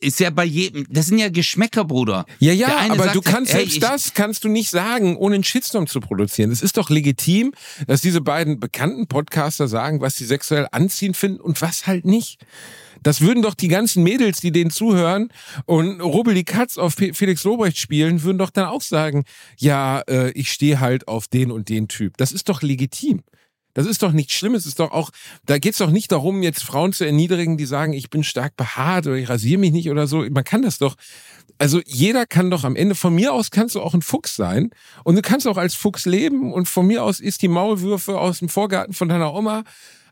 [0.00, 2.26] Ist ja bei jedem, das sind ja Geschmäcker, Bruder.
[2.38, 5.44] Ja, ja, aber sagt, du kannst hey, selbst das kannst du nicht sagen, ohne einen
[5.44, 6.50] Shitstorm zu produzieren.
[6.50, 7.52] Es ist doch legitim,
[7.86, 12.38] dass diese beiden bekannten Podcaster sagen, was sie sexuell anziehend finden und was halt nicht.
[13.04, 15.28] Das würden doch die ganzen Mädels, die denen zuhören
[15.66, 19.24] und Rubbel die Katz auf Felix Lobrecht spielen, würden doch dann auch sagen,
[19.58, 22.16] ja, äh, ich stehe halt auf den und den Typ.
[22.16, 23.22] Das ist doch legitim.
[23.74, 24.62] Das ist doch nichts Schlimmes.
[24.62, 25.10] Es ist doch auch,
[25.44, 28.56] da geht es doch nicht darum, jetzt Frauen zu erniedrigen, die sagen, ich bin stark
[28.56, 30.24] behaart oder ich rasiere mich nicht oder so.
[30.30, 30.96] Man kann das doch.
[31.58, 34.70] Also jeder kann doch am Ende, von mir aus kannst du auch ein Fuchs sein
[35.04, 38.40] und du kannst auch als Fuchs leben und von mir aus isst die Maulwürfe aus
[38.40, 39.62] dem Vorgarten von deiner Oma.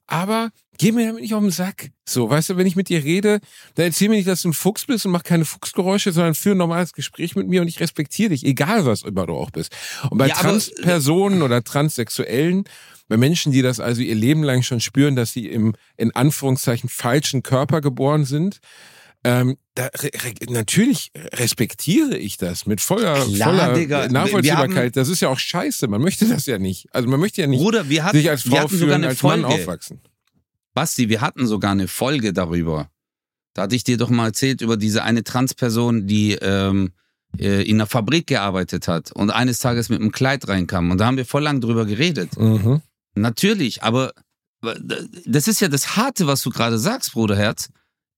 [0.06, 1.90] Aber geh mir damit nicht auf den Sack.
[2.06, 3.40] So, weißt du, wenn ich mit dir rede,
[3.76, 6.54] dann erzähl mir nicht, dass du ein Fuchs bist und mach keine Fuchsgeräusche, sondern führe
[6.54, 9.74] ein normales Gespräch mit mir und ich respektiere dich, egal was immer du auch bist.
[10.10, 12.64] Und bei ja, Transpersonen oder Transsexuellen
[13.12, 16.88] bei Menschen, die das also ihr Leben lang schon spüren, dass sie im in Anführungszeichen
[16.88, 18.60] falschen Körper geboren sind,
[19.22, 20.10] Ähm, da, re,
[20.48, 24.76] natürlich respektiere ich das mit voller, Klar, voller Digga, Nachvollziehbarkeit.
[24.76, 25.88] Haben, das ist ja auch scheiße.
[25.88, 26.88] Man möchte das ja nicht.
[26.92, 29.42] Also man möchte ja nicht Bruder, wir hatten, sich als Frau fühlen, als Folge.
[29.42, 30.00] Mann aufwachsen.
[30.72, 32.88] Basti, wir hatten sogar eine Folge darüber.
[33.52, 36.92] Da hatte ich dir doch mal erzählt über diese eine Transperson, die ähm,
[37.38, 40.90] äh, in einer Fabrik gearbeitet hat und eines Tages mit einem Kleid reinkam.
[40.90, 42.36] Und da haben wir voll lang drüber geredet.
[42.38, 42.80] Mhm.
[43.14, 44.12] Natürlich, aber
[45.26, 47.70] das ist ja das Harte, was du gerade sagst, Bruderherz.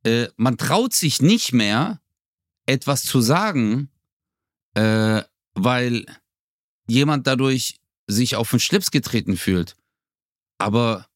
[0.05, 2.01] Äh, man traut sich nicht mehr,
[2.67, 3.89] etwas zu sagen,
[4.75, 5.23] äh,
[5.55, 6.05] weil
[6.87, 9.77] jemand dadurch sich auf den Schlips getreten fühlt.
[10.59, 11.07] Aber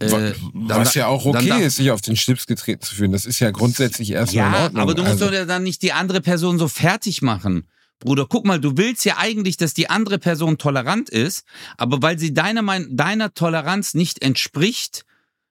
[0.00, 3.12] äh, Was ja auch okay dann, ist, sich auf den Schlips getreten zu fühlen.
[3.12, 4.82] Das ist ja grundsätzlich erstmal ja, in Ordnung.
[4.82, 5.30] Aber du musst also.
[5.30, 7.68] doch dann nicht die andere Person so fertig machen.
[8.00, 11.44] Bruder, guck mal, du willst ja eigentlich, dass die andere Person tolerant ist,
[11.76, 15.04] aber weil sie deiner, deiner Toleranz nicht entspricht,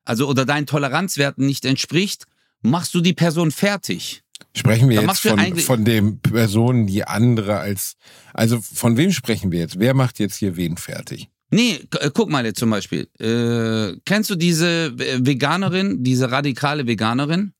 [0.05, 2.25] also oder deinen Toleranzwerten nicht entspricht,
[2.61, 4.23] machst du die Person fertig.
[4.55, 7.95] Sprechen wir Dann jetzt von, von den Personen, die andere als,
[8.33, 9.79] also von wem sprechen wir jetzt?
[9.79, 11.29] Wer macht jetzt hier wen fertig?
[11.49, 13.07] Nee, äh, guck mal jetzt zum Beispiel.
[13.19, 17.53] Äh, kennst du diese Veganerin, diese radikale Veganerin?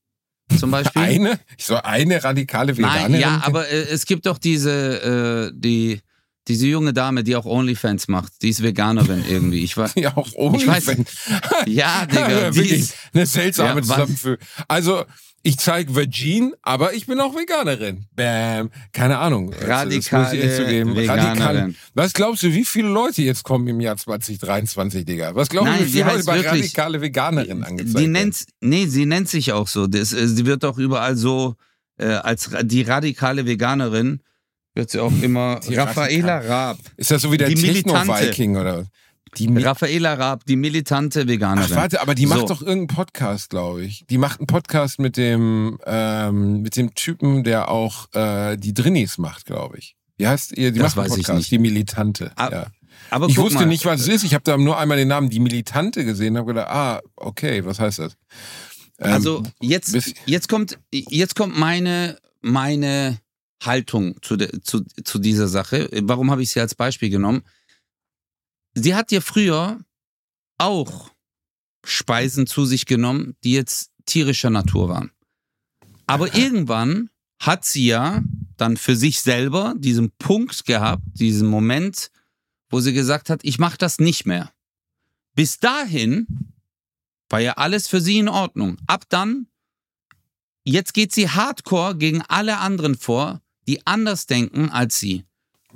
[0.58, 1.02] Zum Beispiel?
[1.02, 1.40] Eine?
[1.58, 3.12] So eine radikale Veganerin?
[3.12, 6.00] Nein, ja, aber äh, es gibt doch diese, äh, die,
[6.48, 9.64] diese junge Dame, die auch Onlyfans macht, die ist Veganerin irgendwie.
[9.64, 10.86] Ich war, die auch Onlyfans.
[11.66, 12.50] Ja, Digga.
[12.50, 14.38] die ist, eine seltsame ja, Zusammenführung.
[14.68, 15.04] Also,
[15.46, 18.06] ich zeige Virgin, aber ich bin auch Veganerin.
[18.16, 18.70] Bam.
[18.92, 19.52] Keine Ahnung.
[19.52, 21.76] Radikale Veganerin.
[21.92, 25.34] Was glaubst du, wie viele Leute jetzt kommen im Jahr 2023, Digga?
[25.34, 29.28] Was glaubst du, wie viele Leute bei radikale Veganerin angezeigt die nennt, Nee, sie nennt
[29.28, 29.86] sich auch so.
[29.86, 31.56] Das, äh, sie wird auch überall so
[31.98, 34.20] äh, als die radikale Veganerin
[34.74, 36.78] wird sie auch immer die Raffaela Raab.
[36.96, 38.86] Ist das so wie der Techno-Viking oder
[39.34, 41.70] die Raffaela Raab, die militante Veganerin.
[41.72, 42.46] Ach, warte, aber die macht so.
[42.46, 44.04] doch irgendeinen Podcast, glaube ich.
[44.08, 49.18] Die macht einen Podcast mit dem, ähm, mit dem Typen, der auch äh, die Drinnies
[49.18, 49.96] macht, glaube ich.
[50.16, 50.72] Wie heißt ihr?
[50.72, 52.32] Die das macht einen Podcast, die Militante.
[52.36, 52.66] Ab, ja.
[53.10, 53.66] Aber ich wusste mal.
[53.66, 54.24] nicht, was es ist.
[54.24, 57.64] Ich habe da nur einmal den Namen die Militante gesehen und habe gedacht, ah, okay,
[57.64, 58.16] was heißt das?
[58.98, 63.18] Ähm, also jetzt, jetzt kommt, jetzt kommt meine, meine
[63.62, 65.88] Haltung zu, de, zu, zu dieser Sache.
[66.02, 67.42] Warum habe ich sie als Beispiel genommen?
[68.74, 69.80] Sie hat ja früher
[70.58, 71.10] auch
[71.84, 75.10] Speisen zu sich genommen, die jetzt tierischer Natur waren.
[76.06, 78.22] Aber irgendwann hat sie ja
[78.56, 82.10] dann für sich selber diesen Punkt gehabt, diesen Moment,
[82.70, 84.52] wo sie gesagt hat, ich mache das nicht mehr.
[85.34, 86.26] Bis dahin
[87.28, 88.78] war ja alles für sie in Ordnung.
[88.86, 89.48] Ab dann,
[90.62, 95.24] jetzt geht sie hardcore gegen alle anderen vor, die anders denken als sie.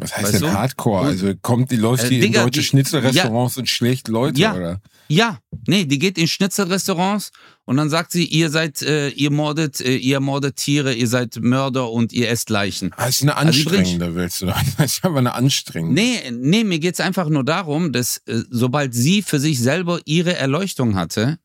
[0.01, 0.53] Was heißt weißt denn du?
[0.53, 1.07] Hardcore?
[1.07, 4.55] Also kommt die läuft äh, die Digga, in deutsche Schnitzelrestaurants ja, und schlägt Leute, ja,
[4.55, 4.81] oder?
[5.09, 7.33] Ja, nee, die geht in Schnitzelrestaurants
[7.65, 11.37] und dann sagt sie, ihr seid, äh, ihr mordet, äh, ihr mordet Tiere, ihr seid
[11.41, 12.95] Mörder und ihr esst Leichen.
[12.97, 14.73] Das ist eine also anstrengende, also willst du sagen.
[14.79, 16.01] Das ist aber eine anstrengende.
[16.01, 20.37] Nee, nee, mir geht's einfach nur darum, dass äh, sobald sie für sich selber ihre
[20.37, 21.39] Erleuchtung hatte,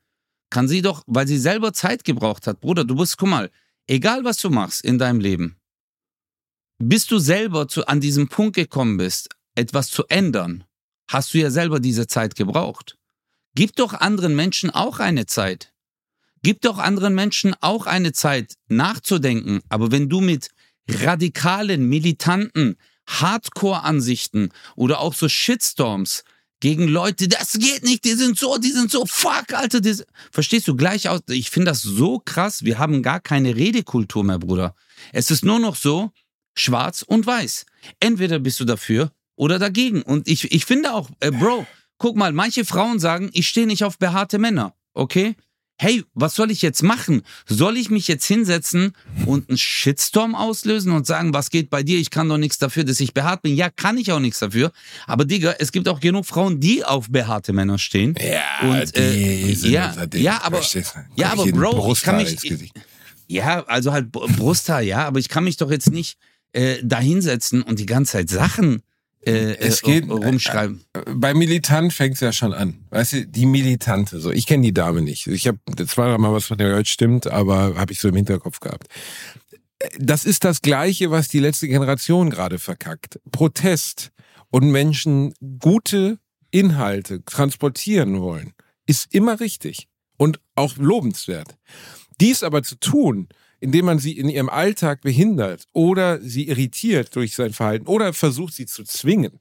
[0.51, 3.49] kann sie doch, weil sie selber Zeit gebraucht hat, Bruder, du musst, guck mal,
[3.87, 5.55] egal was du machst in deinem Leben,
[6.89, 10.63] bis du selber zu, an diesem Punkt gekommen bist, etwas zu ändern,
[11.07, 12.97] hast du ja selber diese Zeit gebraucht.
[13.55, 15.73] Gib doch anderen Menschen auch eine Zeit.
[16.41, 19.61] Gib doch anderen Menschen auch eine Zeit nachzudenken.
[19.69, 20.49] Aber wenn du mit
[20.89, 26.23] radikalen, militanten, Hardcore-Ansichten oder auch so Shitstorms
[26.59, 29.95] gegen Leute, das geht nicht, die sind so, die sind so, fuck, Alter, die,
[30.31, 31.21] verstehst du gleich aus?
[31.29, 34.75] Ich finde das so krass, wir haben gar keine Redekultur mehr, Bruder.
[35.11, 36.11] Es ist nur noch so,
[36.55, 37.65] schwarz und weiß.
[37.99, 40.01] Entweder bist du dafür oder dagegen.
[40.01, 41.65] Und ich, ich finde auch, äh, Bro,
[41.97, 45.35] guck mal, manche Frauen sagen, ich stehe nicht auf behaarte Männer, okay?
[45.75, 47.23] Hey, was soll ich jetzt machen?
[47.47, 48.93] Soll ich mich jetzt hinsetzen
[49.25, 51.97] und einen Shitstorm auslösen und sagen, was geht bei dir?
[51.97, 53.55] Ich kann doch nichts dafür, dass ich behaart bin.
[53.55, 54.71] Ja, kann ich auch nichts dafür.
[55.07, 58.15] Aber Digga, es gibt auch genug Frauen, die auf behaarte Männer stehen.
[58.21, 60.61] Ja, und, äh, ja, ja, aber,
[61.15, 62.37] ja, aber Bro, ich kann mich,
[63.27, 66.17] ja, also halt Brusthaar, ja, aber ich kann mich doch jetzt nicht
[66.53, 68.81] äh, da hinsetzen und die ganze Zeit Sachen
[69.25, 70.83] äh, es äh, geht, rumschreiben.
[70.93, 72.85] Äh, bei Militant fängt es ja schon an.
[72.89, 74.31] Weißt du, die Militante, so.
[74.31, 75.27] Ich kenne die Dame nicht.
[75.27, 78.59] Ich habe zwar mal was von der gehört, stimmt, aber habe ich so im Hinterkopf
[78.59, 78.87] gehabt.
[79.99, 83.19] Das ist das Gleiche, was die letzte Generation gerade verkackt.
[83.31, 84.11] Protest
[84.49, 86.19] und Menschen gute
[86.51, 88.53] Inhalte transportieren wollen,
[88.85, 89.87] ist immer richtig
[90.17, 91.57] und auch lobenswert.
[92.21, 93.27] Dies aber zu tun,
[93.63, 98.53] indem man sie in ihrem Alltag behindert oder sie irritiert durch sein Verhalten oder versucht
[98.53, 99.39] sie zu zwingen,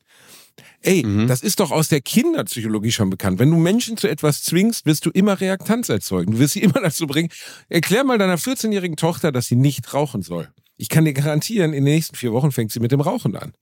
[0.83, 1.29] Ey, mhm.
[1.29, 3.39] das ist doch aus der Kinderpsychologie schon bekannt.
[3.39, 6.33] Wenn du Menschen zu etwas zwingst, wirst du immer Reaktanz erzeugen.
[6.33, 7.31] Du wirst sie immer dazu bringen.
[7.69, 10.49] Erklär mal deiner 14-jährigen Tochter, dass sie nicht rauchen soll.
[10.77, 13.53] Ich kann dir garantieren, in den nächsten vier Wochen fängt sie mit dem Rauchen an.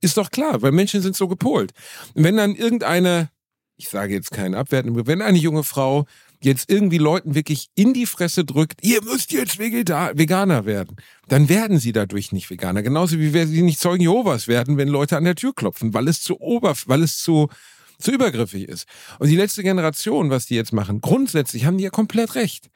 [0.00, 1.72] Ist doch klar, weil Menschen sind so gepolt.
[2.14, 3.30] Und wenn dann irgendeine,
[3.76, 6.06] ich sage jetzt keinen Abwerten, wenn eine junge Frau
[6.44, 10.96] jetzt irgendwie Leuten wirklich in die Fresse drückt, ihr müsst jetzt Veganer werden,
[11.28, 12.82] dann werden sie dadurch nicht Veganer.
[12.82, 16.20] Genauso wie sie nicht Zeugen Jehovas werden, wenn Leute an der Tür klopfen, weil es
[16.22, 17.48] zu ober, weil es zu,
[17.98, 18.86] zu übergriffig ist.
[19.18, 22.68] Und die letzte Generation, was die jetzt machen, grundsätzlich haben die ja komplett recht.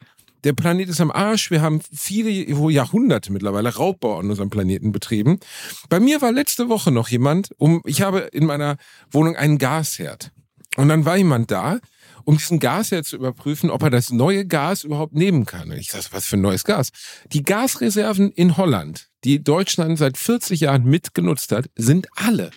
[0.44, 1.50] Der Planet ist am Arsch.
[1.50, 5.40] Wir haben viele Jahrhunderte mittlerweile Raubbau an unserem Planeten betrieben.
[5.88, 8.76] Bei mir war letzte Woche noch jemand, um, ich habe in meiner
[9.11, 10.31] Wohnung einen Gasherd.
[10.76, 11.81] Und dann war jemand da,
[12.26, 15.70] um diesen Gasherd zu überprüfen, ob er das neue Gas überhaupt nehmen kann.
[15.70, 16.90] Und ich sage, was für ein neues Gas?
[17.32, 22.50] Die Gasreserven in Holland, die Deutschland seit 40 Jahren mitgenutzt hat, sind alle.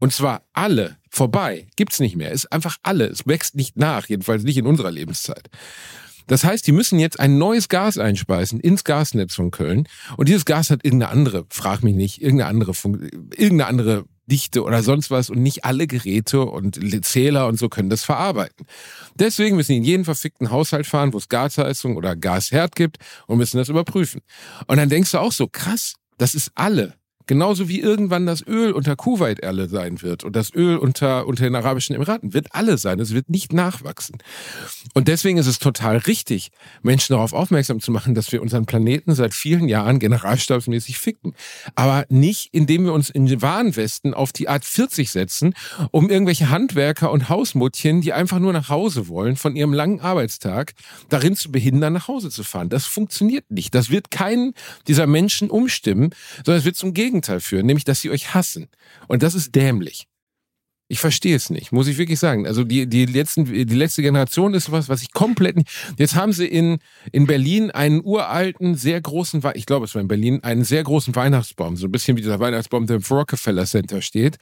[0.00, 1.68] Und zwar alle vorbei.
[1.76, 2.32] Gibt's nicht mehr.
[2.32, 3.06] Ist einfach alle.
[3.06, 5.50] Es wächst nicht nach, jedenfalls nicht in unserer Lebenszeit.
[6.26, 9.88] Das heißt, die müssen jetzt ein neues Gas einspeisen ins Gasnetz von Köln.
[10.16, 12.72] Und dieses Gas hat irgendeine andere, frag mich nicht, irgendeine andere,
[13.36, 17.90] irgendeine andere Dichte oder sonst was und nicht alle Geräte und Zähler und so können
[17.90, 18.66] das verarbeiten.
[19.14, 23.38] Deswegen müssen die in jeden verfickten Haushalt fahren, wo es Gasheizung oder Gasherd gibt und
[23.38, 24.22] müssen das überprüfen.
[24.66, 26.94] Und dann denkst du auch so, krass, das ist alle.
[27.26, 31.42] Genauso wie irgendwann das Öl unter Kuwait alle sein wird und das Öl unter, unter
[31.42, 33.00] den Arabischen Emiraten wird alle sein.
[33.00, 34.18] Es wird nicht nachwachsen.
[34.94, 36.50] Und deswegen ist es total richtig,
[36.82, 41.34] Menschen darauf aufmerksam zu machen, dass wir unseren Planeten seit vielen Jahren generalstabsmäßig ficken.
[41.74, 45.54] Aber nicht, indem wir uns in den Warnwesten auf die Art 40 setzen,
[45.90, 50.74] um irgendwelche Handwerker und Hausmuttchen, die einfach nur nach Hause wollen, von ihrem langen Arbeitstag,
[51.08, 52.68] darin zu behindern, nach Hause zu fahren.
[52.68, 53.74] Das funktioniert nicht.
[53.74, 54.54] Das wird keinen
[54.86, 56.10] dieser Menschen umstimmen,
[56.44, 58.68] sondern es wird zum Gegenteil Gegenteil führen, nämlich dass sie euch hassen.
[59.08, 60.06] Und das ist dämlich.
[60.88, 62.46] Ich verstehe es nicht, muss ich wirklich sagen.
[62.46, 65.68] Also die, die, letzten, die letzte Generation ist was, was ich komplett nicht.
[65.96, 66.78] Jetzt haben sie in,
[67.10, 71.16] in Berlin einen uralten, sehr großen, ich glaube, es war in Berlin, einen sehr großen
[71.16, 74.36] Weihnachtsbaum, so ein bisschen wie dieser Weihnachtsbaum, der im Rockefeller Center steht,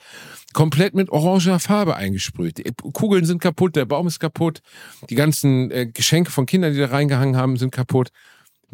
[0.52, 2.58] komplett mit oranger Farbe eingesprüht.
[2.58, 4.60] Die Kugeln sind kaputt, der Baum ist kaputt,
[5.08, 8.10] die ganzen äh, Geschenke von Kindern, die da reingehangen haben, sind kaputt.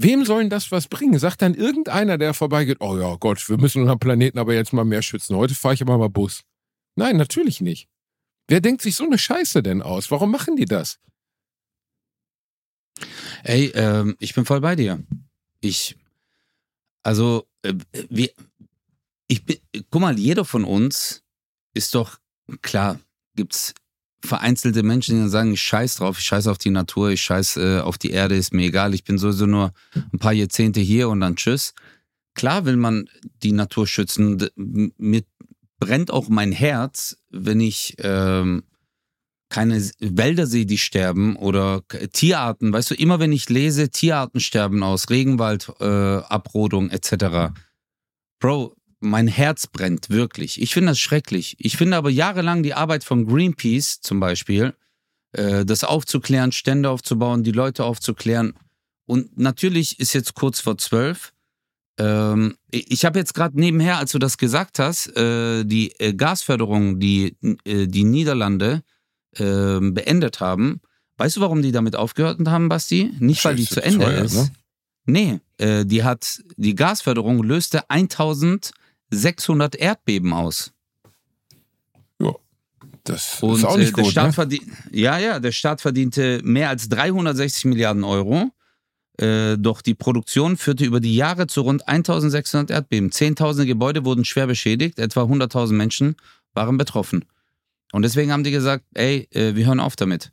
[0.02, 1.18] Wem sollen das was bringen?
[1.18, 4.86] Sagt dann irgendeiner, der vorbeigeht, oh ja Gott, wir müssen unseren Planeten aber jetzt mal
[4.86, 5.36] mehr schützen.
[5.36, 6.40] Heute fahre ich aber mal Bus.
[6.96, 7.86] Nein, natürlich nicht.
[8.48, 10.10] Wer denkt sich so eine Scheiße denn aus?
[10.10, 10.98] Warum machen die das?
[13.44, 15.04] Ey, ähm, ich bin voll bei dir.
[15.60, 15.98] Ich,
[17.02, 17.74] also, äh,
[18.08, 18.30] wir,
[19.28, 19.58] ich bin,
[19.90, 21.22] guck mal, jeder von uns
[21.74, 22.18] ist doch,
[22.62, 22.98] klar,
[23.36, 23.74] gibt's
[24.22, 27.80] vereinzelte Menschen, die sagen, ich scheiß drauf, ich scheiß auf die Natur, ich scheiß äh,
[27.80, 31.20] auf die Erde, ist mir egal, ich bin sowieso nur ein paar Jahrzehnte hier und
[31.20, 31.74] dann tschüss.
[32.34, 33.08] Klar will man
[33.42, 34.48] die Natur schützen.
[34.56, 35.22] Mir
[35.78, 38.62] brennt auch mein Herz, wenn ich ähm,
[39.48, 42.72] keine Wälder sehe, die sterben oder Tierarten.
[42.72, 47.52] Weißt du, immer wenn ich lese, Tierarten sterben aus, Regenwald, äh, Abrodung etc.
[48.38, 50.60] Bro, mein Herz brennt wirklich.
[50.60, 51.56] Ich finde das schrecklich.
[51.58, 54.74] Ich finde aber jahrelang die Arbeit von Greenpeace zum Beispiel,
[55.32, 58.54] äh, das aufzuklären, Stände aufzubauen, die Leute aufzuklären.
[59.06, 61.32] Und natürlich ist jetzt kurz vor zwölf.
[61.98, 67.00] Ähm, ich habe jetzt gerade nebenher, als du das gesagt hast, äh, die äh, Gasförderung,
[67.00, 68.82] die äh, die Niederlande
[69.36, 70.80] ähm, beendet haben.
[71.16, 73.12] Weißt du, warum die damit aufgehört haben, Basti?
[73.18, 74.34] Nicht, weil die zu Ende teuer, ist.
[74.34, 74.50] Ne?
[75.06, 78.72] Nee, äh, die hat, die Gasförderung löste 1000
[79.10, 80.72] 600 Erdbeben aus.
[82.20, 82.34] Ja,
[83.04, 84.14] das Und, ist auch nicht äh, gut.
[84.14, 84.58] Ne?
[84.92, 88.50] Ja, ja, der Staat verdiente mehr als 360 Milliarden Euro.
[89.20, 93.12] Äh, doch die Produktion führte über die Jahre zu rund 1600 Erdbeben.
[93.12, 96.16] Zehntausende Gebäude wurden schwer beschädigt, etwa 100.000 Menschen
[96.54, 97.26] waren betroffen.
[97.92, 100.32] Und deswegen haben die gesagt, ey, äh, wir hören auf damit.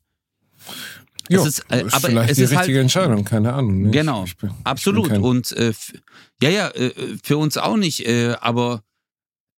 [1.30, 3.54] Jo, es ist, äh, ist aber vielleicht es die ist halt richtige halt, Entscheidung, keine
[3.54, 3.84] Ahnung.
[3.84, 3.92] Ne?
[3.92, 5.12] Genau, ich bin, absolut.
[5.12, 5.74] Ich und äh,
[6.42, 6.92] ja, ja, äh,
[7.24, 8.84] für uns auch nicht, äh, aber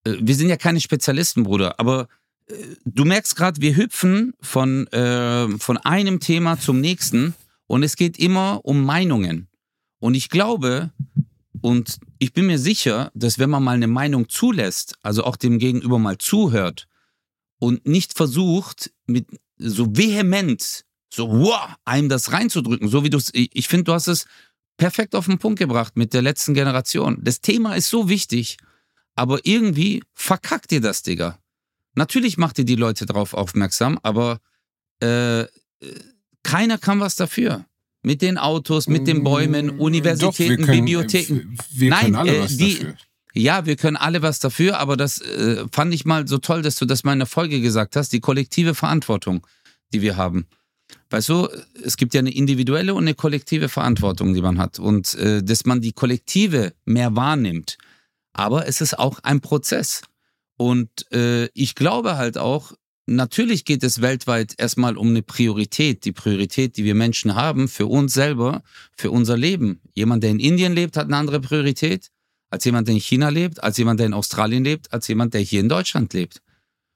[0.05, 1.79] äh, wir sind ja keine Spezialisten, Bruder.
[1.79, 2.07] Aber
[2.47, 2.53] äh,
[2.85, 7.35] du merkst gerade, wir hüpfen von, äh, von einem Thema zum nächsten
[7.67, 9.47] und es geht immer um Meinungen.
[9.99, 10.91] Und ich glaube
[11.61, 15.59] und ich bin mir sicher, dass wenn man mal eine Meinung zulässt, also auch dem
[15.59, 16.87] Gegenüber mal zuhört
[17.59, 19.27] und nicht versucht, mit
[19.57, 24.07] so vehement so, wow, einem das reinzudrücken, so wie du es, ich finde, du hast
[24.07, 24.25] es
[24.77, 27.17] perfekt auf den Punkt gebracht mit der letzten Generation.
[27.21, 28.57] Das Thema ist so wichtig,
[29.15, 31.37] aber irgendwie verkackt ihr das, Digga.
[31.95, 34.39] Natürlich macht ihr die Leute darauf aufmerksam, aber
[35.01, 35.45] äh,
[36.43, 37.65] keiner kann was dafür.
[38.01, 41.57] Mit den Autos, mit den Bäumen, mm, Universitäten, Doch, können, Bibliotheken.
[41.71, 42.95] Wir Nein, können alle äh, was die, dafür.
[43.33, 46.77] ja, wir können alle was dafür, aber das äh, fand ich mal so toll, dass
[46.77, 49.45] du das mal in der Folge gesagt hast, die kollektive Verantwortung,
[49.91, 50.47] die wir haben.
[51.09, 51.47] Weißt du,
[51.83, 54.79] es gibt ja eine individuelle und eine kollektive Verantwortung, die man hat.
[54.79, 57.77] Und äh, dass man die kollektive mehr wahrnimmt.
[58.33, 60.01] Aber es ist auch ein Prozess.
[60.57, 62.73] Und äh, ich glaube halt auch,
[63.05, 66.05] natürlich geht es weltweit erstmal um eine Priorität.
[66.05, 68.61] Die Priorität, die wir Menschen haben für uns selber,
[68.95, 69.81] für unser Leben.
[69.93, 72.09] Jemand, der in Indien lebt, hat eine andere Priorität
[72.51, 75.41] als jemand, der in China lebt, als jemand, der in Australien lebt, als jemand, der
[75.41, 76.41] hier in Deutschland lebt.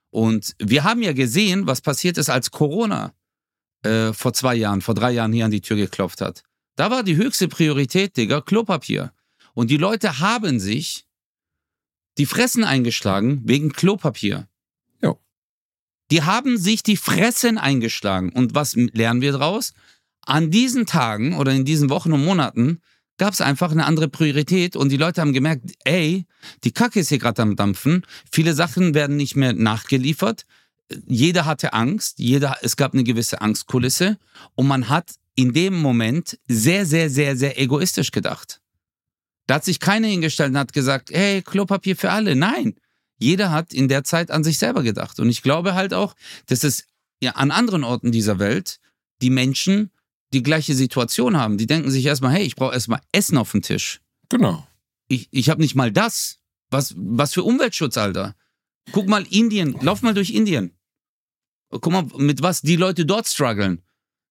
[0.09, 3.13] Und wir haben ja gesehen, was passiert ist, als Corona
[3.83, 6.43] äh, vor zwei Jahren, vor drei Jahren hier an die Tür geklopft hat.
[6.75, 9.13] Da war die höchste Priorität, Digga, Klopapier.
[9.53, 11.05] Und die Leute haben sich
[12.17, 14.47] die Fressen eingeschlagen wegen Klopapier.
[15.01, 15.15] Ja.
[16.11, 18.31] Die haben sich die Fressen eingeschlagen.
[18.31, 19.73] Und was lernen wir daraus?
[20.25, 22.81] An diesen Tagen oder in diesen Wochen und Monaten
[23.17, 26.25] gab es einfach eine andere Priorität und die Leute haben gemerkt, ey,
[26.63, 30.45] die Kacke ist hier gerade am Dampfen, viele Sachen werden nicht mehr nachgeliefert,
[31.07, 34.17] jeder hatte Angst, jeder, es gab eine gewisse Angstkulisse
[34.55, 38.61] und man hat in dem Moment sehr, sehr, sehr, sehr egoistisch gedacht.
[39.47, 42.35] Da hat sich keiner hingestellt und hat gesagt, hey, Klopapier für alle.
[42.35, 42.75] Nein,
[43.17, 45.19] jeder hat in der Zeit an sich selber gedacht.
[45.19, 46.15] Und ich glaube halt auch,
[46.45, 46.85] dass es
[47.21, 48.79] ja an anderen Orten dieser Welt
[49.21, 49.91] die Menschen
[50.33, 51.57] die gleiche Situation haben.
[51.57, 54.01] Die denken sich erstmal, hey, ich brauche erstmal Essen auf dem Tisch.
[54.29, 54.67] Genau.
[55.07, 56.39] Ich, ich habe nicht mal das.
[56.69, 58.35] Was, was für Umweltschutz, Alter.
[58.91, 60.71] Guck mal Indien, lauf mal durch Indien.
[61.81, 63.81] Guck mal, mit was die Leute dort strugglen.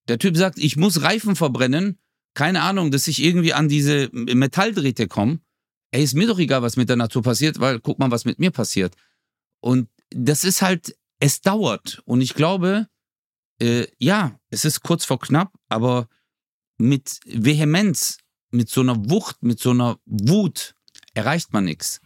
[0.08, 1.98] Der Typ sagt, ich muss Reifen verbrennen.
[2.34, 5.40] Keine Ahnung, dass ich irgendwie an diese Metalldrähte komme.
[5.90, 8.38] Ey, ist mir doch egal, was mit der Natur passiert, weil guck mal, was mit
[8.38, 8.94] mir passiert.
[9.60, 12.02] Und das ist halt, es dauert.
[12.06, 12.88] Und ich glaube,
[13.60, 16.08] äh, ja, es ist kurz vor knapp, aber
[16.78, 18.18] mit Vehemenz,
[18.50, 20.74] mit so einer Wucht, mit so einer Wut
[21.14, 22.00] erreicht man nichts.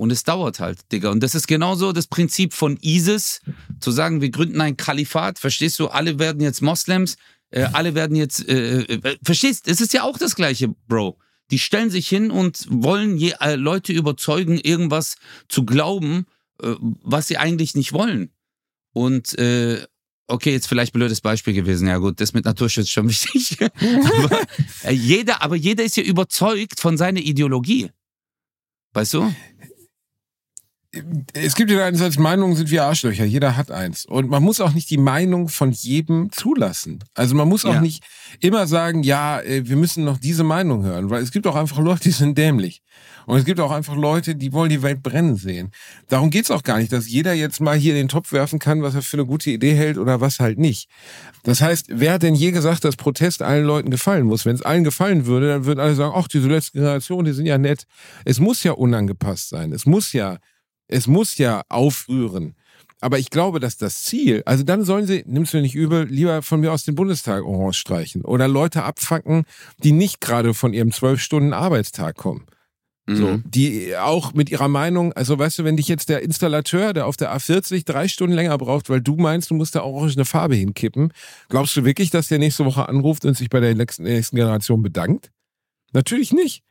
[0.00, 1.10] Und es dauert halt, Digga.
[1.10, 3.42] Und das ist genauso das Prinzip von ISIS,
[3.80, 7.16] zu sagen, wir gründen ein Kalifat, verstehst du, alle werden jetzt Moslems,
[7.50, 11.18] äh, alle werden jetzt, äh, äh, verstehst, es ist ja auch das gleiche, Bro.
[11.50, 15.16] Die stellen sich hin und wollen je, äh, Leute überzeugen, irgendwas
[15.50, 16.24] zu glauben,
[16.62, 18.30] äh, was sie eigentlich nicht wollen.
[18.94, 19.84] Und äh,
[20.28, 21.86] okay, jetzt vielleicht blödes Beispiel gewesen.
[21.86, 23.58] Ja gut, das mit Naturschutz schon wichtig.
[23.60, 24.46] aber,
[24.90, 27.90] jeder, aber jeder ist ja überzeugt von seiner Ideologie.
[28.94, 29.32] Weißt du?
[31.34, 33.24] Es gibt ja einerseits Meinungen sind wie Arschlöcher.
[33.24, 34.06] Jeder hat eins.
[34.06, 37.04] Und man muss auch nicht die Meinung von jedem zulassen.
[37.14, 37.80] Also man muss auch ja.
[37.80, 38.02] nicht
[38.40, 41.08] immer sagen, ja, äh, wir müssen noch diese Meinung hören.
[41.08, 42.82] Weil es gibt auch einfach Leute, die sind dämlich.
[43.26, 45.70] Und es gibt auch einfach Leute, die wollen die Welt brennen sehen.
[46.08, 48.96] Darum geht's auch gar nicht, dass jeder jetzt mal hier den Topf werfen kann, was
[48.96, 50.88] er für eine gute Idee hält oder was halt nicht.
[51.44, 54.44] Das heißt, wer hat denn je gesagt, dass Protest allen Leuten gefallen muss?
[54.44, 57.46] Wenn es allen gefallen würde, dann würden alle sagen, ach, diese letzte Generation, die sind
[57.46, 57.84] ja nett.
[58.24, 59.72] Es muss ja unangepasst sein.
[59.72, 60.38] Es muss ja
[60.90, 62.54] es muss ja aufrühren.
[63.00, 66.42] Aber ich glaube, dass das Ziel, also dann sollen sie, nimmst du nicht übel, lieber
[66.42, 69.44] von mir aus den Bundestag orange streichen oder Leute abfacken,
[69.82, 72.46] die nicht gerade von ihrem zwölf Stunden Arbeitstag kommen.
[73.08, 73.44] So, mhm.
[73.44, 77.16] die auch mit ihrer Meinung, also weißt du, wenn dich jetzt der Installateur, der auf
[77.16, 80.54] der A40 drei Stunden länger braucht, weil du meinst, du musst da orange eine Farbe
[80.54, 81.12] hinkippen,
[81.48, 84.82] glaubst du wirklich, dass der nächste Woche anruft und sich bei der nächsten, nächsten Generation
[84.82, 85.32] bedankt?
[85.92, 86.62] Natürlich nicht.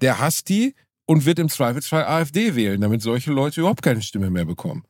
[0.00, 0.74] Der hasst die,
[1.06, 4.84] und wird im Zweifelsfall AfD wählen, damit solche Leute überhaupt keine Stimme mehr bekommen.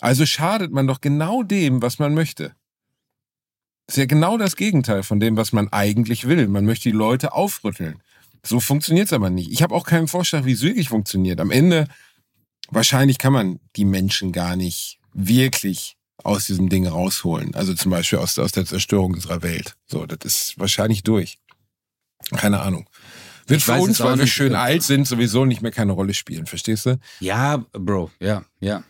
[0.00, 2.54] Also schadet man doch genau dem, was man möchte.
[3.86, 6.48] Ist ja genau das Gegenteil von dem, was man eigentlich will.
[6.48, 8.02] Man möchte die Leute aufrütteln.
[8.44, 9.50] So funktioniert es aber nicht.
[9.50, 11.40] Ich habe auch keinen Vorschlag, wie es wirklich funktioniert.
[11.40, 11.88] Am Ende,
[12.68, 17.54] wahrscheinlich kann man die Menschen gar nicht wirklich aus diesem Ding rausholen.
[17.54, 19.76] Also zum Beispiel aus, aus der Zerstörung unserer Welt.
[19.86, 21.38] So, das ist wahrscheinlich durch.
[22.36, 22.88] Keine Ahnung.
[23.46, 26.86] Wird für uns, weil wir schön alt sind, sowieso nicht mehr keine Rolle spielen, verstehst
[26.86, 26.98] du?
[27.20, 28.82] Ja, Bro, ja, ja,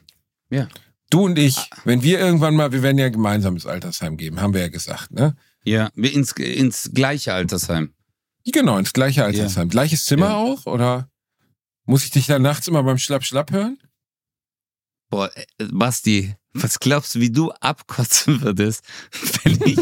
[0.50, 0.68] ja.
[1.11, 1.76] Du und ich, ah.
[1.84, 5.12] wenn wir irgendwann mal, wir werden ja gemeinsam ins Altersheim geben, haben wir ja gesagt,
[5.12, 5.36] ne?
[5.64, 7.92] Ja, ins, ins gleiche Altersheim.
[8.52, 9.68] Genau, ins gleiche Altersheim.
[9.68, 9.70] Ja.
[9.70, 10.36] Gleiches Zimmer ja.
[10.36, 10.66] auch?
[10.66, 11.11] Oder
[11.84, 13.78] muss ich dich da nachts immer beim Schlapp-Schlapp hören?
[15.11, 18.84] Boah, äh, Basti, was glaubst du, wie du abkotzen würdest,
[19.44, 19.78] wenn ich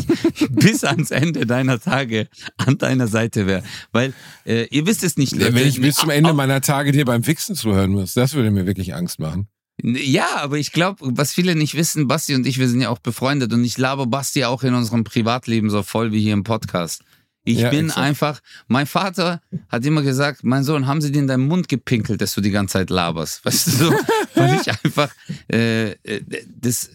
[0.50, 3.62] bis ans Ende deiner Tage an deiner Seite wäre?
[3.92, 4.12] Weil
[4.44, 5.38] äh, ihr wisst es nicht.
[5.38, 8.66] Wenn ich bis zum Ende meiner Tage dir beim Wichsen zuhören muss, das würde mir
[8.66, 9.48] wirklich Angst machen.
[9.82, 13.00] Ja, aber ich glaube, was viele nicht wissen, Basti und ich, wir sind ja auch
[13.00, 17.02] befreundet und ich laber Basti auch in unserem Privatleben so voll wie hier im Podcast.
[17.46, 18.00] Ich ja, bin exakt.
[18.00, 22.22] einfach, mein Vater hat immer gesagt, mein Sohn, haben sie dir in deinen Mund gepinkelt,
[22.22, 23.44] dass du die ganze Zeit laberst?
[23.44, 23.90] Weißt du so?
[24.34, 25.14] Weil ich einfach,
[25.52, 26.90] äh, äh, das,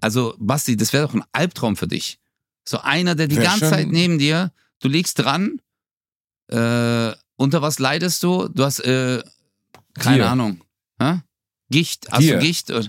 [0.00, 2.18] also Basti, das wäre doch ein Albtraum für dich.
[2.64, 5.60] So einer, der die Wär ganze Zeit neben dir, du liegst dran,
[6.48, 8.48] äh, unter was leidest du?
[8.48, 9.22] Du hast, äh,
[9.94, 10.30] Keine Dir.
[10.30, 10.60] Ahnung.
[10.98, 11.20] Hä?
[11.70, 12.08] Gicht?
[12.10, 12.38] Hast Dir.
[12.38, 12.70] du Gicht?
[12.70, 12.88] Oder?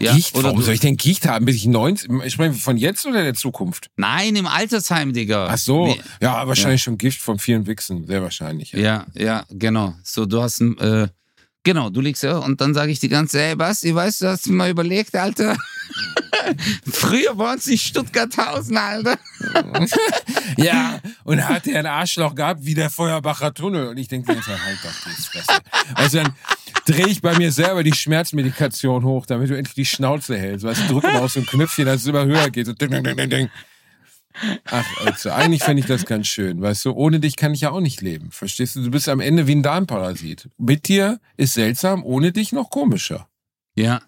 [0.00, 0.34] Ja, Gicht?
[0.34, 2.10] oder Warum soll ich denn Gicht haben, bis ich 90?
[2.24, 3.90] Ich spreche von jetzt oder der Zukunft?
[3.96, 5.48] Nein, im Altersheim, Digga.
[5.50, 5.86] Ach so.
[5.88, 8.06] Wie- Ja, wahrscheinlich schon Gift von vielen Wichsen.
[8.06, 8.72] Sehr wahrscheinlich.
[8.72, 9.94] Ja, ja, genau.
[10.02, 11.08] So, du hast ein, äh,
[11.62, 14.46] genau, du liegst ja und dann sage ich die ganze, ey Basti, weißt du, hast
[14.48, 15.56] mal überlegt, Alter?
[16.90, 19.18] Früher bei uns in Stuttgarthausen, Alter.
[20.56, 23.88] Ja, und hat er ein Arschloch gehabt wie der Feuerbacher Tunnel.
[23.88, 25.58] Und ich denke, halt doch die Fresse.
[25.94, 26.34] Also dann
[26.90, 30.64] drehe ich bei mir selber die Schmerzmedikation hoch, damit du endlich die Schnauze hältst.
[30.64, 32.66] Weißt du, drück immer auf so ein Knöpfchen, dass es immer höher geht.
[32.66, 33.50] So ding, ding, ding, ding.
[34.66, 36.60] Ach, also eigentlich fände ich das ganz schön.
[36.60, 38.30] Weißt du, ohne dich kann ich ja auch nicht leben.
[38.30, 38.82] Verstehst du?
[38.82, 40.48] Du bist am Ende wie ein Darmparasit.
[40.56, 43.28] Mit dir ist seltsam, ohne dich noch komischer.
[43.74, 44.02] Ja,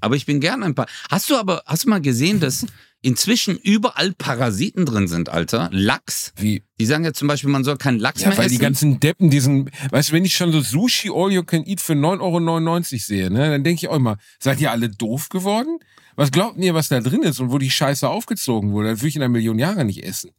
[0.00, 0.86] aber ich bin gern ein paar.
[1.10, 2.66] Hast du aber, hast du mal gesehen, dass
[3.02, 5.68] inzwischen überall Parasiten drin sind, Alter?
[5.72, 6.32] Lachs.
[6.36, 6.62] Wie?
[6.80, 8.56] Die sagen ja zum Beispiel, man soll keinen Lachs Ja, mehr weil essen.
[8.56, 11.80] die ganzen Deppen diesen, weißt du, wenn ich schon so Sushi All You Can Eat
[11.80, 15.78] für 9,99 Euro sehe, ne, dann denke ich auch immer, seid ihr alle doof geworden?
[16.16, 18.90] Was glaubt ihr, was da drin ist und wo die Scheiße aufgezogen wurde?
[18.90, 20.32] Das würde ich in einer Million Jahre nicht essen.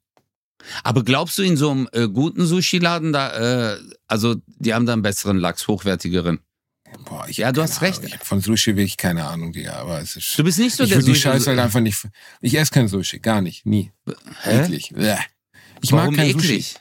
[0.84, 4.92] aber glaubst du in so einem äh, guten Sushi-Laden da, äh, also die haben da
[4.92, 6.40] einen besseren Lachs, hochwertigeren?
[7.06, 8.04] Boah, ich Ja, du hast recht.
[8.04, 10.38] Ich von Sushi wirklich keine Ahnung, Digga, aber es ist.
[10.38, 12.08] Du bist nicht so ich der würde die Sushi- Scheiße halt einfach nicht.
[12.42, 13.92] Ich esse kein Sushi, gar nicht, nie.
[14.44, 14.62] Hä?
[14.64, 14.92] Eklig.
[15.82, 16.68] Ich Warum mag kein eklig?
[16.68, 16.80] Sushi.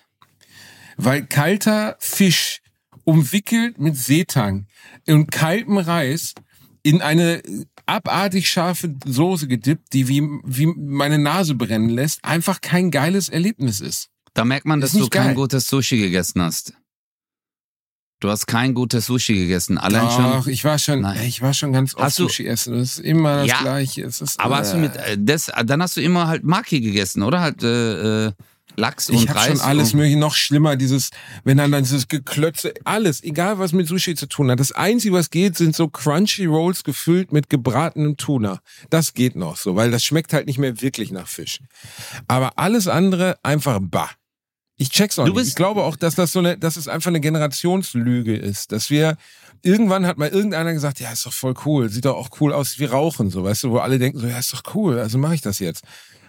[0.96, 2.60] Weil kalter Fisch
[3.04, 4.66] umwickelt mit Seetang
[5.06, 6.34] und kaltem Reis
[6.82, 7.42] in eine
[7.86, 13.80] abartig scharfe Soße gedippt, die wie, wie meine Nase brennen lässt, einfach kein geiles Erlebnis
[13.80, 14.08] ist.
[14.34, 15.34] Da merkt man, dass Ist du nicht kein geil.
[15.36, 16.74] gutes Sushi gegessen hast.
[18.20, 19.78] Du hast kein gutes Sushi gegessen.
[19.78, 20.52] Allein Doch, schon.
[20.52, 21.22] ich war schon, Nein.
[21.24, 22.74] ich war schon ganz oft Sushi essen.
[22.78, 23.60] Das ist immer das Ja.
[23.60, 24.02] Gleiche.
[24.04, 26.80] Es ist, Aber hast du mit äh, äh, das, dann hast du immer halt Maki
[26.80, 27.40] gegessen, oder?
[27.40, 28.32] Halt äh, äh,
[28.76, 29.46] Lachs und Ich habe Reis.
[29.48, 31.10] schon alles und, mögliche, noch schlimmer, dieses,
[31.44, 34.60] wenn dann, dann dieses Geklötze, alles, egal was mit Sushi zu tun hat.
[34.60, 38.60] Das Einzige, was geht, sind so Crunchy Rolls gefüllt mit gebratenem Tuna.
[38.90, 41.60] Das geht noch so, weil das schmeckt halt nicht mehr wirklich nach Fisch.
[42.28, 44.10] Aber alles andere einfach bah.
[44.78, 45.38] Ich check's auch Du nicht.
[45.40, 48.90] bist- Ich glaube auch, dass das so eine, dass es einfach eine Generationslüge ist, dass
[48.90, 49.16] wir
[49.62, 52.78] irgendwann hat mal irgendeiner gesagt, ja, ist doch voll cool, sieht doch auch cool aus
[52.78, 55.34] wie Rauchen, so, weißt du, wo alle denken so, ja, ist doch cool, also mache
[55.34, 55.82] ich das jetzt.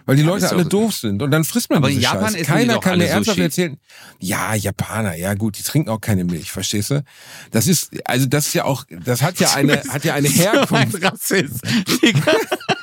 [0.06, 2.42] Weil die Ja, Leute alle doof sind und dann frisst man Aber diese Japan die
[2.42, 3.44] Keiner kann mir ernsthaft Sushi.
[3.44, 3.76] erzählen.
[4.18, 7.04] Ja, Japaner, ja gut, die trinken auch keine Milch, verstehst du?
[7.52, 10.72] Das ist, also das ist ja auch, das hat ja eine, hat ja eine Herkunft.
[10.96, 11.60] Ein Rassist.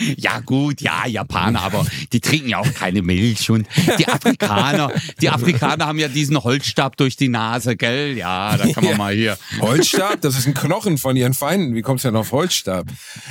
[0.16, 3.66] Ja gut, ja, Japaner, aber die trinken ja auch keine Milch und
[3.98, 4.90] die Afrikaner,
[5.20, 8.16] die Afrikaner haben ja diesen Holzstab durch die Nase, gell?
[8.16, 8.96] Ja, da kann man Ja.
[8.98, 9.38] mal hier.
[9.60, 11.74] Holzstab, das ist ein Knochen von ihren Feinden.
[11.74, 12.86] Wie kommst du denn auf Holzstab?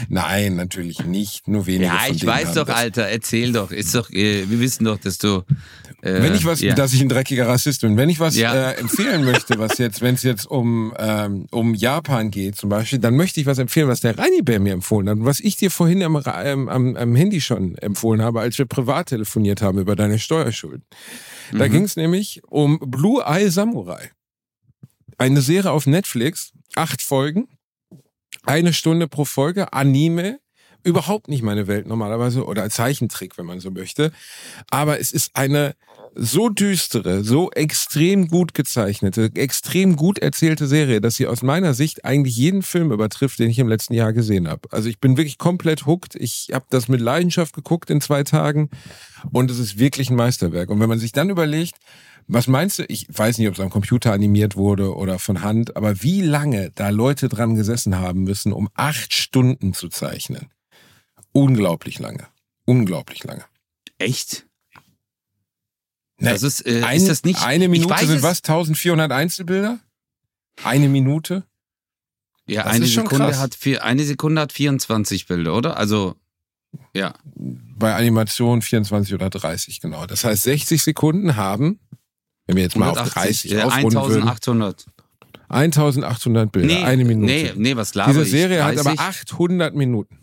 [0.10, 1.48] Nein, natürlich nicht.
[1.48, 2.76] Nur wenige Ja, ich weiß doch, das.
[2.76, 3.72] Alter, erzähl doch.
[3.72, 5.44] Ist doch, äh, wir wissen doch, dass du.
[6.02, 6.74] Äh, Wenn ich was, ja.
[6.76, 8.54] dass ich ein dreckiger Rassist bin, wenn ich was Ja.
[8.72, 13.00] äh, empfehlen möchte, was jetzt, wenn es jetzt um ähm, um Japan geht zum Beispiel,
[13.00, 15.58] dann möchte ich was empfehlen, was der Reini Bär mir empfohlen hat und was ich
[15.58, 19.78] dir vorhin am, ähm, am, am Handy schon empfohlen habe, als wir privat telefoniert haben
[19.78, 20.86] über deine Steuerschulden.
[21.52, 21.72] Da Mhm.
[21.72, 24.12] ging es nämlich um Blue Eye Samurai,
[25.18, 27.50] eine Serie auf Netflix, acht Folgen,
[28.46, 30.40] eine Stunde pro Folge, Anime.
[30.82, 34.14] Überhaupt nicht meine Welt normalerweise oder Zeichentrick, wenn man so möchte.
[34.72, 35.76] Aber es ist eine
[36.16, 42.06] so düstere, so extrem gut gezeichnete, extrem gut erzählte Serie, dass sie aus meiner Sicht
[42.06, 44.68] eigentlich jeden Film übertrifft, den ich im letzten Jahr gesehen habe.
[44.72, 46.16] Also ich bin wirklich komplett hooked.
[46.16, 48.70] Ich habe das mit Leidenschaft geguckt in zwei Tagen
[49.32, 50.70] und es ist wirklich ein Meisterwerk.
[50.70, 51.76] Und wenn man sich dann überlegt,
[52.28, 52.84] was meinst du?
[52.88, 56.72] Ich weiß nicht, ob es am Computer animiert wurde oder von Hand, aber wie lange
[56.76, 60.50] da Leute dran gesessen haben müssen, um acht Stunden zu zeichnen.
[61.32, 62.28] Unglaublich lange.
[62.66, 63.46] Unglaublich lange.
[63.98, 64.49] Echt?
[66.20, 67.42] Ne, Das ist, äh, ein, ist das nicht.
[67.44, 68.40] eine Minute weiß sind was?
[68.40, 69.80] 1400 Einzelbilder?
[70.64, 71.44] Eine Minute?
[72.48, 75.78] Ja, Das eine Sekunde hat vier, eine Sekunde hat 24 Bilder, oder?
[75.78, 76.16] Also,
[76.94, 77.14] ja.
[77.36, 80.06] Bei Animation 24 oder 30, genau.
[80.06, 81.80] Das heißt, 60 Sekunden haben,
[82.48, 84.86] wenn wir jetzt mal auf 180, 30 äh, aufrunden würden, 1800.
[85.50, 87.26] 1800 Bilder, Nee, eine Minute.
[87.32, 88.32] nee, nee, was laber Diese ich?
[88.32, 88.88] Serie hat 30?
[88.88, 90.20] aber 800 Minuten.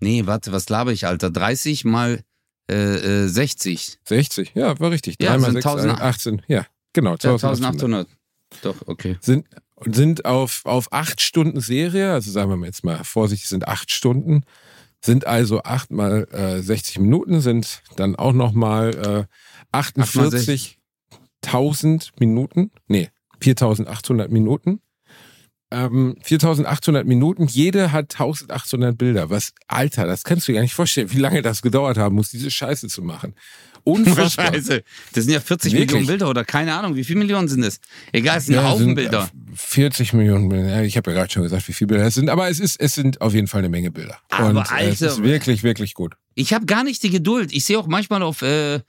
[0.00, 1.30] Nee, warte, was laber ich, Alter?
[1.30, 2.20] 30 mal
[2.70, 3.98] äh, äh, 60.
[4.04, 5.16] 60, ja, war richtig.
[5.20, 7.44] Ja, 3 mal sind 6, 1000 18, ja, genau, Ja, 1800.
[7.44, 8.08] 1800.
[8.62, 9.16] Doch, okay.
[9.20, 9.46] Sind,
[9.84, 13.90] sind auf, auf 8 Stunden Serie, also sagen wir mal jetzt mal vorsichtig, sind 8
[13.90, 14.44] Stunden,
[15.00, 19.26] sind also 8 mal äh, 60 Minuten, sind dann auch nochmal
[19.72, 23.10] äh, 48.000 Minuten, nee,
[23.42, 24.80] 4.800 Minuten.
[25.74, 29.28] Ähm, 4.800 Minuten, jede hat 1.800 Bilder.
[29.28, 32.30] Was, Alter, das kannst du dir gar nicht vorstellen, wie lange das gedauert haben muss,
[32.30, 33.34] diese Scheiße zu machen.
[33.82, 34.46] Unfassbar.
[34.54, 34.84] Scheiße.
[35.12, 35.88] Das sind ja 40 Wirklich?
[35.90, 37.80] Millionen Bilder oder keine Ahnung, wie viele Millionen sind das?
[38.12, 39.28] Egal, es sind Ja, Haufen sind, Bilder.
[39.34, 40.84] äh, 40 Millionen Bilder.
[40.84, 42.94] Ich habe ja gerade schon gesagt, wie viele Bilder es sind, aber es ist, es
[42.94, 44.18] sind auf jeden Fall eine Menge Bilder.
[44.30, 46.14] Aber Und Alter, es ist wirklich, wirklich gut.
[46.36, 47.52] Ich habe gar nicht die Geduld.
[47.52, 48.80] Ich sehe auch manchmal auf, äh,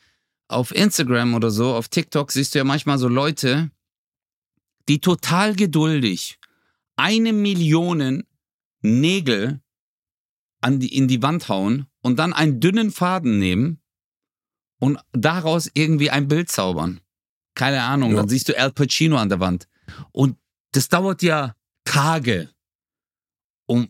[0.48, 3.72] auf Instagram oder so, auf TikTok siehst du ja manchmal so Leute,
[4.88, 6.38] die total geduldig
[6.96, 8.24] eine Million
[8.82, 9.62] Nägel
[10.62, 13.82] an die, in die Wand hauen und dann einen dünnen Faden nehmen
[14.80, 17.02] und daraus irgendwie ein Bild zaubern.
[17.56, 18.18] Keine Ahnung, Ja.
[18.18, 19.68] dann siehst du Al Pacino an der Wand.
[20.12, 20.38] Und
[20.72, 22.50] das dauert ja Tage.
[23.68, 23.90] Und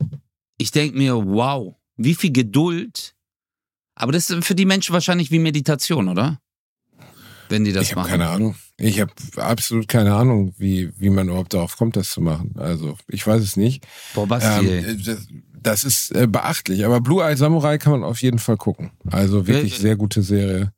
[0.58, 3.16] ich denke mir, wow, wie viel Geduld.
[3.96, 6.40] Aber das ist für die Menschen wahrscheinlich wie Meditation, oder?
[7.50, 8.12] Wenn die das Ich habe machen.
[8.12, 8.56] keine Ahnung.
[8.78, 12.54] Ich habe absolut keine Ahnung, wie, wie man überhaupt darauf kommt, das zu machen.
[12.58, 13.86] Also, ich weiß es nicht.
[14.14, 14.66] Boah, Basti.
[14.68, 16.86] Ähm, das, das ist äh, beachtlich.
[16.86, 18.92] Aber Blue Eye Samurai kann man auf jeden Fall gucken.
[19.10, 20.72] Also wirklich Wel- sehr gute Serie.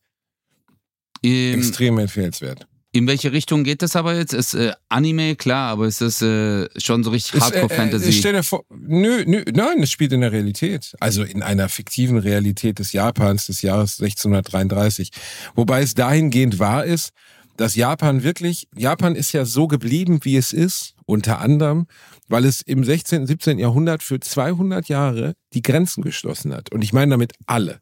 [1.23, 2.67] Ähm, Extrem empfehlenswert.
[2.93, 4.33] In welche Richtung geht das aber jetzt?
[4.33, 8.09] Ist äh, Anime, klar, aber ist das äh, schon so richtig Es, äh, Hardcore-Fantasy?
[8.09, 10.95] Äh, stell dir vor, nö, nö, nein, es spielt in der Realität.
[10.99, 15.11] Also in einer fiktiven Realität des Japans des Jahres 1633.
[15.55, 17.11] Wobei es dahingehend wahr ist,
[17.57, 21.87] dass Japan wirklich, Japan ist ja so geblieben, wie es ist, unter anderem,
[22.27, 23.59] weil es im 16., 17.
[23.59, 26.71] Jahrhundert für 200 Jahre die Grenzen geschlossen hat.
[26.71, 27.81] Und ich meine damit alle.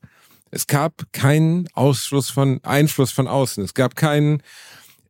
[0.51, 3.63] Es gab keinen Ausschluss von, Einfluss von außen.
[3.63, 4.41] Es gab keinen,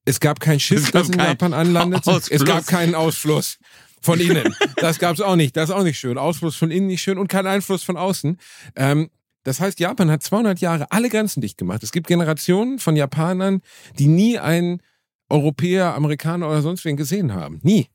[0.06, 2.02] es gab kein Schiff, Es gab das in Japan anlandet.
[2.02, 2.46] Es Ausfluss.
[2.46, 3.58] gab keinen Ausfluss
[4.02, 4.56] von innen.
[4.78, 5.58] Das gab's auch nicht.
[5.58, 6.18] Das ist auch nicht schön.
[6.18, 8.38] Ausfluss von innen nicht schön und kein Einfluss von außen.
[8.76, 9.10] Ähm,
[9.44, 11.84] das heißt, Japan hat 200 Jahre alle Grenzen dicht gemacht.
[11.84, 13.62] Es gibt Generationen von Japanern,
[14.00, 14.82] die nie einen
[15.30, 17.60] Europäer, Amerikaner oder sonst wen gesehen haben.
[17.64, 17.88] Nie.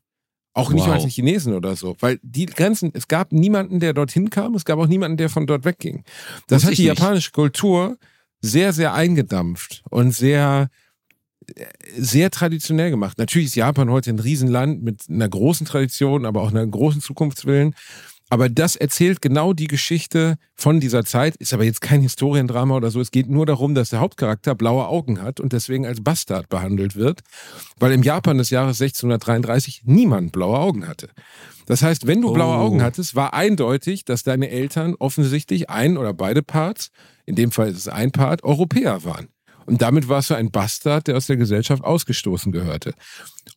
[0.53, 0.95] Auch nicht Wow.
[0.97, 1.95] mal die Chinesen oder so.
[2.01, 5.47] Weil die Grenzen, es gab niemanden, der dorthin kam, es gab auch niemanden, der von
[5.47, 6.03] dort wegging.
[6.47, 6.99] Das Wusste hat die nicht.
[6.99, 7.97] japanische Kultur
[8.41, 10.67] sehr, sehr eingedampft und sehr,
[11.97, 13.17] sehr traditionell gemacht.
[13.17, 17.75] Natürlich ist Japan heute ein Riesenland mit einer großen Tradition, aber auch einer großen Zukunftswillen.
[18.29, 22.89] Aber das erzählt genau die Geschichte von dieser Zeit, ist aber jetzt kein Historiendrama oder
[22.89, 23.01] so.
[23.01, 26.95] Es geht nur darum, dass der Hauptcharakter blaue Augen hat und deswegen als Bastard behandelt
[26.95, 27.19] wird,
[27.77, 31.09] weil im Japan des Jahres 1633 niemand blaue Augen hatte.
[31.65, 32.61] Das heißt, wenn du blaue Oh.
[32.61, 36.91] Augen hattest, war eindeutig, dass deine Eltern offensichtlich ein oder beide Parts,
[37.25, 39.27] in dem Fall ist es ein Part, Europäer waren.
[39.65, 42.93] Und damit warst du ein Bastard, der aus der Gesellschaft ausgestoßen gehörte.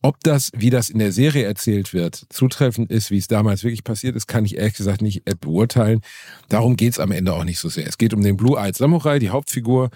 [0.01, 3.83] Ob das, wie das in der Serie erzählt wird, zutreffend ist, wie es damals wirklich
[3.83, 6.01] passiert ist, kann ich ehrlich gesagt nicht äh, beurteilen.
[6.49, 7.87] Darum geht's am Ende auch nicht so sehr.
[7.87, 9.89] Es geht um den Blue-Eyed Samurai, die Hauptfigur,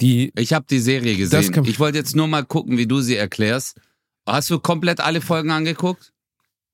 [0.00, 1.64] die Ich habe die Serie gesehen.
[1.66, 3.80] Ich wollte jetzt nur mal gucken, wie du sie erklärst.
[4.26, 6.12] Hast du komplett alle Folgen angeguckt?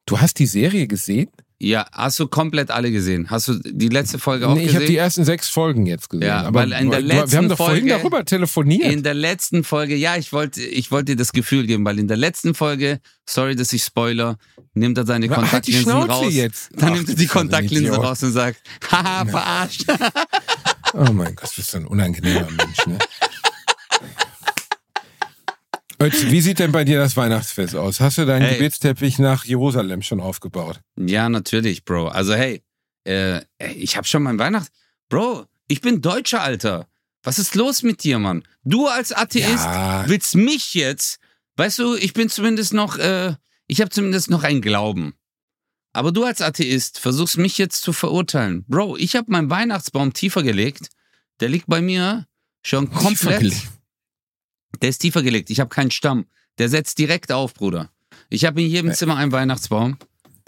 [0.07, 1.31] Du hast die Serie gesehen?
[1.63, 3.29] Ja, hast du komplett alle gesehen?
[3.29, 4.97] Hast du die letzte Folge auch Nee, ich habe die gesehen?
[5.05, 6.27] ersten sechs Folgen jetzt gesehen.
[6.27, 8.91] Ja, aber weil in der du- wir letzten haben doch vorhin Folge- darüber telefoniert.
[8.91, 12.09] In der letzten Folge, ja, ich wollte ich wollte dir das Gefühl geben, weil in
[12.09, 14.39] der letzten Folge, sorry, dass ich spoiler,
[14.73, 16.33] nimmt er seine Halt Kontaktlinsen Schnauze raus.
[16.33, 16.71] jetzt.
[16.77, 19.85] Dann Ach, nimmt er du die Kontaktlinse raus und sagt, haha, verarscht.
[20.95, 22.99] Oh mein Gott, du bist so ein unangenehmer Mensch, ne?
[26.03, 28.01] Ötzi, wie sieht denn bei dir das Weihnachtsfest aus?
[28.01, 28.55] Hast du deinen Hey.
[28.57, 30.81] Gebetsteppich nach Jerusalem schon aufgebaut?
[30.97, 32.09] Ja, natürlich, Bro.
[32.09, 32.63] Also hey,
[33.07, 33.43] äh,
[33.75, 34.71] ich hab schon mein Weihnachts...
[35.11, 36.87] Bro, ich bin Deutscher, Alter.
[37.23, 38.45] Was ist los mit dir, Mann?
[38.65, 40.05] Du als Atheist Ja.
[40.09, 41.19] willst mich jetzt...
[41.57, 42.97] Weißt du, ich bin zumindest noch...
[42.97, 43.35] Äh,
[43.67, 45.13] ich habe zumindest noch einen Glauben.
[45.93, 48.65] Aber du als Atheist versuchst mich jetzt zu verurteilen.
[48.69, 50.89] Bro, ich habe meinen Weihnachtsbaum tiefer gelegt.
[51.41, 52.27] Der liegt bei mir
[52.65, 53.53] schon komplett...
[54.83, 55.51] Der ist tiefer gelegt.
[55.51, 56.27] Ich habe keinen Stamm.
[56.59, 57.91] Der setzt direkt auf, Bruder.
[58.29, 58.93] Ich habe in jedem.
[58.93, 59.97] Zimmer einen Weihnachtsbaum.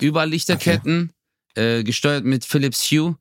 [0.00, 1.12] Überall Lichterketten,
[1.54, 3.16] äh, gesteuert mit Philips Hue.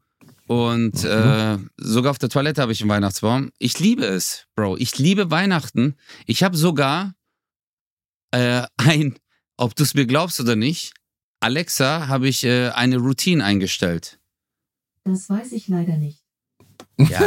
[0.48, 3.52] Und äh, sogar auf der Toilette habe ich einen Weihnachtsbaum.
[3.58, 4.78] Ich liebe es, Bro.
[4.78, 5.96] Ich liebe Weihnachten.
[6.26, 7.14] Ich habe sogar
[8.32, 9.18] äh, ein,
[9.58, 10.94] ob du es mir glaubst oder nicht,
[11.40, 14.20] Alexa habe ich äh, eine Routine eingestellt.
[15.04, 16.21] Das weiß ich leider nicht.
[17.10, 17.22] Ja,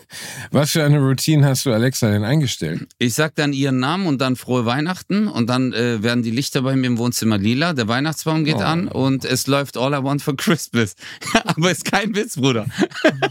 [0.50, 2.86] Was für eine Routine hast du Alexa denn eingestellt?
[2.98, 6.62] Ich sag dann ihren Namen und dann frohe Weihnachten und dann äh, werden die Lichter
[6.62, 8.60] bei mir im Wohnzimmer lila, der Weihnachtsbaum geht Oh.
[8.60, 10.94] an und es läuft All I Want for Christmas.
[11.44, 12.66] Aber ist kein Witz, Bruder.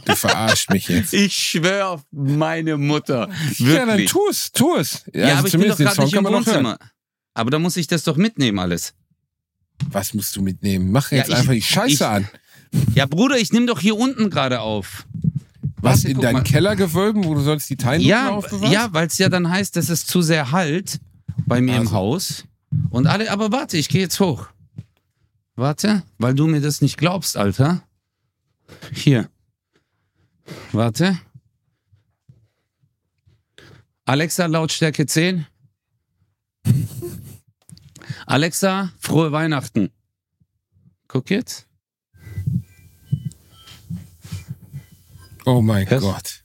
[0.06, 1.14] Du verarscht mich jetzt.
[1.14, 3.30] Ich schwöre auf meine Mutter.
[3.58, 4.12] Ja, dann Wirklich.
[4.12, 5.04] tu es, tu es.
[5.14, 6.26] Ja, also aber ich bin doch gerade nicht im.
[6.26, 6.78] Wohnzimmer.
[7.34, 8.94] Aber da muss ich das doch mitnehmen alles.
[9.92, 10.92] Was musst du mitnehmen?
[10.92, 12.28] Mach Ja, jetzt ich- einfach die Scheiße ich- an.
[12.96, 15.06] Ja, Bruder, ich nehme doch hier unten gerade auf.
[15.82, 16.44] Was, Warte, in deinen.
[16.44, 18.74] Kellergewölben, wo du sonst die Teilnummer Ja, aufbewahrst?
[18.74, 21.00] ja weil es ja dann heißt, dass es zu sehr halt
[21.46, 21.92] bei mir im Also.
[21.92, 22.46] Haus.
[22.90, 24.48] Und alle, aber warte, ich gehe jetzt hoch.
[25.56, 27.82] Warte, weil du mir das nicht glaubst, Alter.
[28.92, 29.30] Hier.
[30.72, 31.18] Warte.
[34.06, 35.46] Alexa, Lautstärke 10.
[38.26, 39.90] Alexa, frohe Weihnachten.
[41.08, 41.67] Guck jetzt.
[45.48, 46.02] Oh mein Was?
[46.02, 46.44] Gott.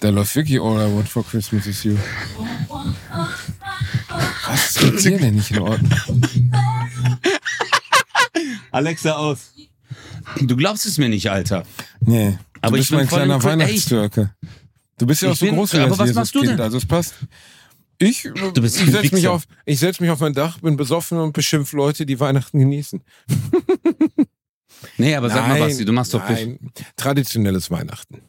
[0.00, 1.96] Da läuft wirklich All I Want for Christmas is You.
[4.46, 5.90] Was ist mit dir denn nicht in Ordnung?
[8.70, 9.54] Alexa aus.
[10.42, 11.64] Du glaubst es mir nicht, Alter.
[12.00, 12.32] Nee.
[12.32, 14.34] Du aber bist ich mein kleiner Weihnachtstürke.
[14.98, 16.60] Du bist ja auch so bin, groß wie das was machst du denn?
[16.60, 17.14] Also es passt.
[17.96, 21.32] Ich, du bist ich setze mich, auf, setz mich auf mein Dach, bin besoffen und
[21.32, 23.02] beschimpf Leute, die Weihnachten genießen.
[24.98, 26.58] nee, aber sag nein, mal, Basti, du machst doch nein.
[26.96, 28.22] Traditionelles Weihnachten.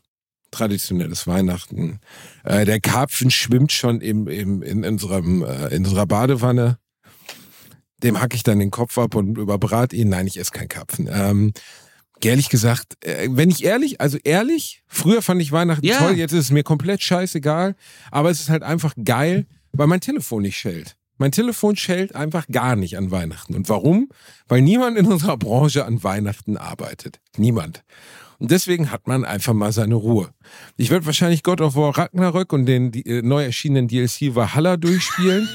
[0.51, 1.99] Traditionelles Weihnachten.
[2.43, 6.77] Äh, der Karpfen schwimmt schon im, im, in, unserem, äh, in unserer Badewanne.
[8.03, 10.09] Dem hacke ich dann den Kopf ab und überbrat ihn.
[10.09, 11.09] Nein, ich esse kein Karpfen.
[11.11, 11.53] Ähm,
[12.23, 15.97] ehrlich gesagt, äh, wenn ich ehrlich, also ehrlich, früher fand ich Weihnachten ja.
[15.97, 17.75] toll, jetzt ist es mir komplett scheißegal,
[18.11, 20.95] aber es ist halt einfach geil, weil mein Telefon nicht schellt.
[21.17, 23.55] Mein Telefon schellt einfach gar nicht an Weihnachten.
[23.55, 24.09] Und warum?
[24.47, 27.19] Weil niemand in unserer Branche an Weihnachten arbeitet.
[27.37, 27.83] Niemand.
[28.39, 30.29] Und deswegen hat man einfach mal seine Ruhe.
[30.75, 35.47] Ich werde wahrscheinlich God of War Ragnarök und den äh, neu erschienenen DLC Valhalla durchspielen.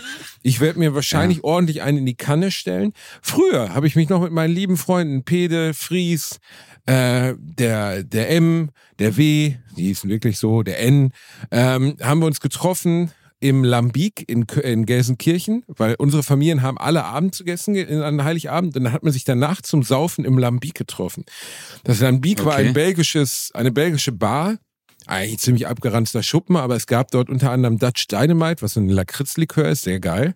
[0.42, 1.44] Ich werde mir wahrscheinlich ja.
[1.44, 2.92] ordentlich einen in die Kanne stellen.
[3.20, 6.38] Früher habe ich mich noch mit meinen lieben Freunden Pede, Fries,
[6.86, 11.12] äh, der, der M, der W, die hießen wirklich so, der N,
[11.50, 13.10] ähm, haben wir uns getroffen
[13.40, 18.84] im Lambik in, in Gelsenkirchen, weil unsere Familien haben alle Abend gegessen an Heiligabend und
[18.84, 21.24] dann hat man sich danach zum Saufen im Lambik getroffen.
[21.84, 22.48] Das Lambik okay.
[22.48, 24.56] war ein belgisches, eine belgische Bar,
[25.06, 28.88] eigentlich ziemlich abgeranzter Schuppen, aber es gab dort unter anderem Dutch Dynamite, was so ein
[28.88, 30.34] Lakritzlikör ist, sehr geil.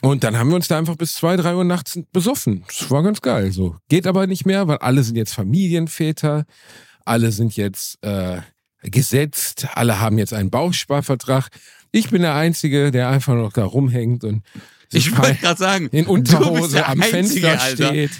[0.00, 2.64] Und dann haben wir uns da einfach bis zwei, drei Uhr nachts besoffen.
[2.66, 3.52] Das war ganz geil.
[3.52, 6.44] So geht aber nicht mehr, weil alle sind jetzt Familienväter,
[7.04, 8.40] alle sind jetzt äh,
[8.82, 11.48] gesetzt, alle haben jetzt einen Bausparvertrag.
[11.92, 14.42] Ich bin der Einzige, der einfach noch da rumhängt und
[14.92, 18.10] ich wollte gerade sagen, in Unterhose am Einzige, Fenster Alter, steht.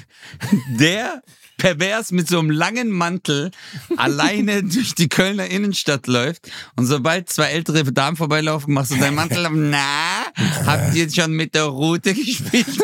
[0.79, 1.23] Der
[1.59, 3.51] pervers mit so einem langen Mantel
[3.97, 9.15] alleine durch die Kölner Innenstadt läuft und sobald zwei ältere Damen vorbeilaufen, machst du deinen
[9.15, 10.25] Mantel am, na,
[10.67, 12.67] habt ihr jetzt schon mit der Route gespielt?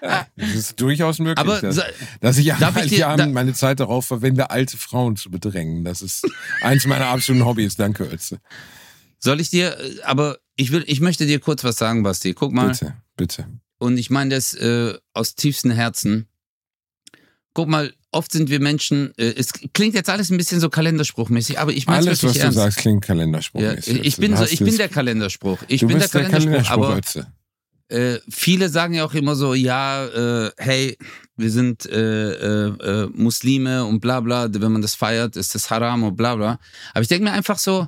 [0.36, 1.80] das ist durchaus möglich, Aber, dass,
[2.20, 5.84] dass ich an Heiligabend meine Zeit darauf verwende, alte Frauen zu bedrängen.
[5.84, 6.26] Das ist
[6.62, 7.76] eins meiner absoluten Hobbys.
[7.76, 8.40] Danke, Ötze.
[9.18, 12.34] Soll ich dir, aber ich will, ich möchte dir kurz was sagen, Basti.
[12.34, 12.68] Guck mal.
[12.68, 13.46] Bitte, bitte.
[13.78, 16.28] Und ich meine das äh, aus tiefstem Herzen
[17.56, 21.58] guck mal, oft sind wir Menschen, äh, es klingt jetzt alles ein bisschen so kalenderspruchmäßig,
[21.58, 22.58] aber ich meine Alles, was ernst.
[22.58, 23.96] du sagst, klingt kalenderspruchmäßig.
[23.96, 25.58] Ja, ich bin so, ich bin der Kalenderspruch.
[25.66, 27.00] Ich bin der Kalenderspruch, aber
[27.88, 30.98] äh, viele sagen ja auch immer so, ja, äh, hey,
[31.36, 35.70] wir sind äh, äh, äh, Muslime und bla bla, wenn man das feiert, ist das
[35.70, 36.58] haram und bla bla.
[36.92, 37.86] Aber ich denke mir einfach so,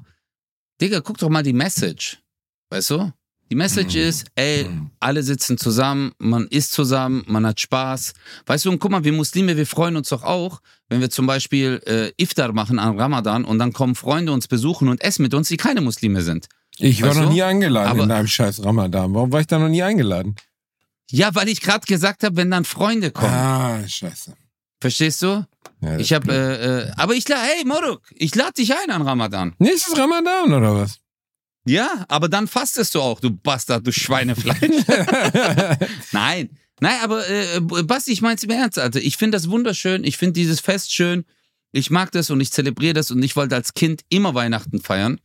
[0.80, 2.18] Digga, guck doch mal die Message.
[2.70, 3.12] Weißt du?
[3.50, 4.02] Die Message mhm.
[4.02, 4.90] ist, ey, mhm.
[5.00, 8.12] alle sitzen zusammen, man isst zusammen, man hat Spaß.
[8.46, 11.26] Weißt du, und guck mal, wir Muslime, wir freuen uns doch auch, wenn wir zum
[11.26, 15.48] Beispiel Iftar machen an Ramadan und dann kommen Freunde uns besuchen und essen mit uns,
[15.48, 16.48] die keine Muslime sind.
[16.78, 17.32] Ich war weißt noch du?
[17.32, 19.14] nie eingeladen Aber, in deinem scheiß Ramadan.
[19.14, 20.36] Warum war ich da noch nie eingeladen?
[21.10, 23.32] Ja, weil ich gerade gesagt habe, wenn dann Freunde kommen.
[23.32, 24.34] Ah, scheiße.
[24.80, 25.44] Verstehst du?
[25.80, 29.02] Ja, ich habe, äh, äh, aber ich lade, hey Moruk, ich lade dich ein an
[29.02, 29.54] Ramadan.
[29.58, 30.98] Nächstes Ramadan oder was?
[31.64, 34.58] Ja, aber dann fastest du auch, du Bastard, du Schweinefleisch.
[36.12, 36.50] Nein.
[36.80, 39.00] Nein, aber äh, Basti, ich mein's im Ernst, Alter.
[39.00, 40.04] Ich finde das wunderschön.
[40.04, 41.24] Ich finde dieses Fest schön.
[41.72, 45.20] Ich mag das und ich zelebriere das und ich wollte als Kind immer Weihnachten feiern.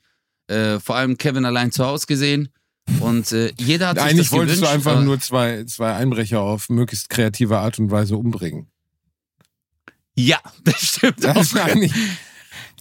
[0.47, 2.49] Äh, vor allem Kevin allein zu Hause gesehen.
[2.99, 6.41] Und äh, jeder hat sich Eigentlich das wolltest gewünscht, du einfach nur zwei, zwei Einbrecher
[6.41, 8.67] auf möglichst kreative Art und Weise umbringen.
[10.15, 11.23] Ja, das stimmt.
[11.23, 11.67] Das auch.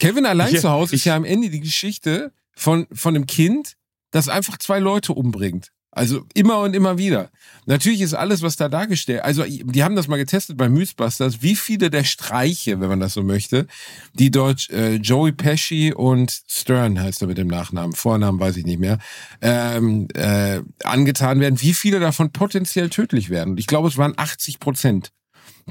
[0.01, 3.77] Kevin allein ja, zu Hause ist ja am Ende die Geschichte von, von einem Kind,
[4.11, 5.71] das einfach zwei Leute umbringt.
[5.95, 7.31] Also immer und immer wieder.
[7.67, 11.55] Natürlich ist alles, was da dargestellt, also die haben das mal getestet bei Mythbusters, wie
[11.55, 13.67] viele der Streiche, wenn man das so möchte,
[14.15, 18.65] die dort äh, Joey Pesci und Stern heißt er mit dem Nachnamen, Vornamen weiß ich
[18.65, 18.99] nicht mehr,
[19.43, 23.59] ähm, äh, angetan werden, wie viele davon potenziell tödlich werden.
[23.59, 25.13] Ich glaube, es waren 80 Prozent.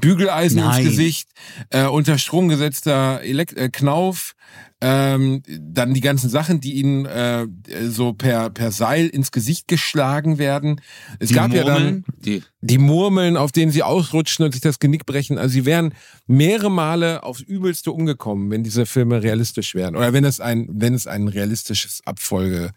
[0.00, 0.80] Bügeleisen Nein.
[0.80, 1.28] ins Gesicht,
[1.70, 4.34] äh, unter Strom gesetzter Elekt äh, Knauf,
[4.80, 7.46] ähm, dann die ganzen Sachen, die ihnen äh,
[7.88, 10.80] so per, per Seil ins Gesicht geschlagen werden.
[11.20, 12.42] Es die gab Murmeln, ja dann die.
[12.62, 15.38] die Murmeln, auf denen sie ausrutschen und sich das Genick brechen.
[15.38, 15.94] Also sie wären
[16.26, 19.94] mehrere Male aufs Übelste umgekommen, wenn diese Filme realistisch wären.
[19.94, 22.72] Oder wenn es ein, wenn es ein realistisches Abfolge,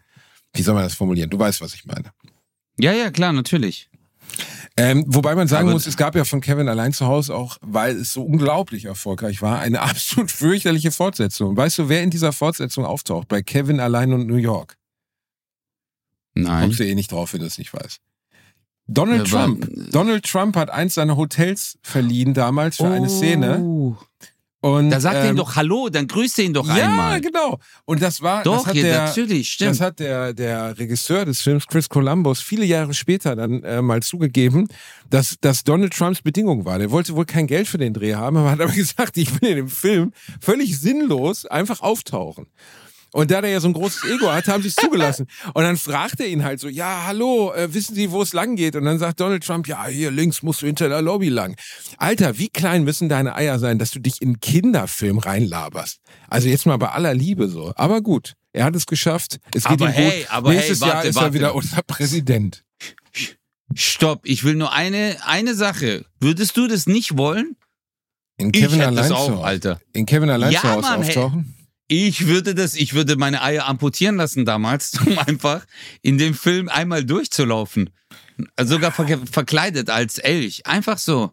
[0.54, 1.30] wie soll man das formulieren?
[1.30, 2.12] Du weißt, was ich meine.
[2.78, 3.90] Ja, ja, klar, natürlich.
[4.78, 7.56] Ähm, wobei man sagen Aber muss, es gab ja von Kevin allein zu Hause auch,
[7.62, 11.56] weil es so unglaublich erfolgreich war, eine absolut fürchterliche Fortsetzung.
[11.56, 13.28] Weißt du, wer in dieser Fortsetzung auftaucht?
[13.28, 14.76] Bei Kevin allein und New York?
[16.34, 16.64] Nein.
[16.64, 18.00] Kommst du eh nicht drauf, wenn du es nicht weißt.
[18.88, 19.68] Donald Ja, Trump.
[19.90, 23.96] Donald Trump hat eins seiner Hotels verliehen damals für eine Szene.
[24.66, 27.20] Und, Da sagt er ähm, doch Hallo, dann grüßt er ihn doch ja, einmal.
[27.20, 27.60] genau.
[27.84, 29.70] Und das war, Doch, das hat ja, der, natürlich, stimmt.
[29.70, 34.02] Das hat der, der Regisseur des Films, Chris Columbus, viele Jahre später dann äh, mal
[34.02, 34.66] zugegeben,
[35.08, 36.80] dass das Donald Trumps Bedingung war.
[36.80, 39.50] Der wollte wohl kein Geld für den Dreh haben, aber hat aber gesagt, ich will
[39.50, 42.46] in dem Film völlig sinnlos einfach auftauchen.
[43.16, 45.26] Und da der ja so ein großes Ego hat, haben sie es zugelassen.
[45.54, 48.56] Und dann fragt er ihn halt so, ja, hallo, äh, wissen Sie, wo es lang
[48.56, 48.76] geht?
[48.76, 51.56] Und dann sagt Donald Trump, ja, hier links musst du hinter der Lobby lang.
[51.96, 56.00] Alter, wie klein müssen deine Eier sein, dass du dich in einen Kinderfilm reinlaberst?
[56.28, 57.72] Also jetzt mal bei aller Liebe so.
[57.76, 59.38] Aber gut, er hat es geschafft.
[59.54, 60.30] Es geht Aber ihm hey, gut.
[60.34, 61.34] aber Nächstes hey, Jahr warte, ist er warte.
[61.34, 62.64] wieder unser Präsident.
[63.74, 66.04] Stopp, ich will nur eine, eine Sache.
[66.20, 67.56] Würdest du das nicht wollen?
[68.36, 69.42] In Ich Kevin das allein auch.
[69.42, 69.80] Alter.
[69.94, 71.30] In Kevin allein Ja, zu Hause Mann, hey.
[71.88, 75.64] Ich würde das, ich würde meine Eier amputieren lassen damals, um einfach
[76.02, 77.90] in dem Film einmal durchzulaufen.
[78.56, 80.66] Also Sogar ver verkleidet als Elch.
[80.66, 81.32] Einfach so.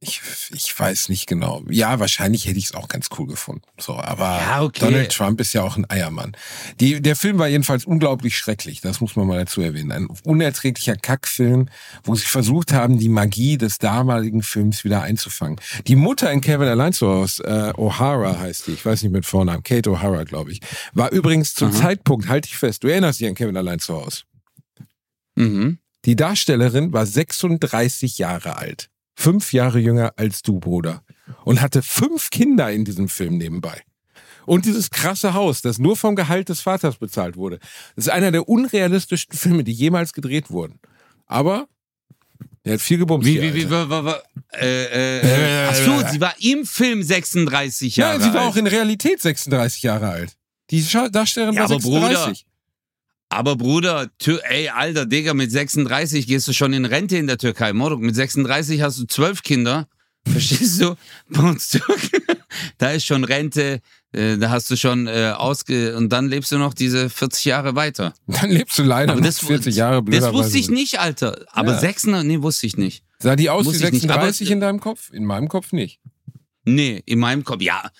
[0.00, 0.20] Ich,
[0.52, 1.64] ich weiß nicht genau.
[1.68, 3.62] Ja, wahrscheinlich hätte ich es auch ganz cool gefunden.
[3.80, 4.78] So, aber Ja, okay.
[4.80, 6.36] Donald Trump ist ja auch ein Eiermann.
[6.78, 8.80] Die, der Film war jedenfalls unglaublich schrecklich.
[8.80, 9.90] Das muss man mal dazu erwähnen.
[9.90, 11.68] Ein unerträglicher Kackfilm,
[12.04, 15.60] wo sie versucht haben, die Magie des damaligen Films wieder einzufangen.
[15.88, 19.26] Die Mutter in Kevin allein zu Hause, äh, O'Hara heißt die, ich weiß nicht mit
[19.26, 20.60] Vornamen, Kate O'Hara, glaube ich,
[20.92, 21.76] war übrigens zum Aha.
[21.76, 24.22] Zeitpunkt, halte ich fest, du erinnerst dich an Kevin allein zu Hause.
[25.34, 25.78] Mhm.
[26.04, 28.90] Die Darstellerin war 36 Jahre alt.
[29.20, 31.02] Fünf Jahre jünger als du, Bruder.
[31.44, 33.82] Und hatte fünf Kinder in diesem Film nebenbei.
[34.46, 37.58] Und dieses krasse Haus, das nur vom Gehalt des Vaters bezahlt wurde.
[37.96, 40.78] Das ist einer der unrealistischsten Filme, die jemals gedreht wurden.
[41.26, 41.66] Aber
[42.62, 43.26] er hat viel gebumst.
[43.26, 46.64] Wie, wie, wie, wa, wa, wa, äh, äh, Äh, ach so, äh, sie war im
[46.64, 48.52] Film 36 Jahre Ja, sie war alt.
[48.52, 50.36] auch in Realität 36 Jahre alt.
[50.70, 52.46] Die Darstellerin Ja, war aber Bruder, 36.
[53.30, 54.08] Aber Bruder,
[54.48, 57.72] ey, alter Digga, mit 36 gehst du schon in Rente in der Türkei.
[57.72, 59.86] Moruk, mit 36 hast du zwölf Kinder.
[60.28, 60.94] Verstehst du?
[61.28, 62.22] Bei uns Türken,
[62.78, 63.80] da ist schon Rente,
[64.12, 65.96] äh, da hast du schon äh, ausge...
[65.96, 68.14] Und dann lebst du noch diese 40 Jahre weiter.
[68.26, 70.34] Dann lebst du leider Aber noch das, 40 Jahre das blöderweise.
[70.34, 71.44] wusste ich nicht, Alter.
[71.52, 71.78] Aber Ja.
[71.78, 73.04] 36, nee, wusste ich nicht.
[73.20, 75.10] Sah die aus wie Wusste ich nicht, aber- 36 in deinem Kopf?
[75.12, 76.00] In meinem Kopf nicht.
[76.64, 77.90] Nee, in meinem Kopf, ja.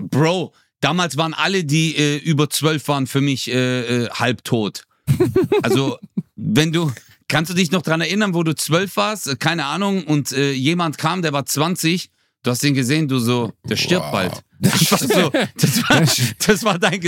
[0.00, 4.82] Bro, damals waren alle, die äh, über zwölf waren, für mich äh, äh, halbtot.
[5.62, 5.98] Also,
[6.36, 6.92] wenn du,
[7.28, 10.52] kannst du dich noch dran erinnern, wo du zwölf warst, Äh, keine Ahnung, und äh,
[10.52, 12.10] jemand kam, der war 20,
[12.42, 14.12] du hast ihn gesehen, du so, der stirbt Wow.
[14.12, 14.42] bald.
[14.58, 16.00] Das war, so, das war,
[16.46, 16.98] das war dein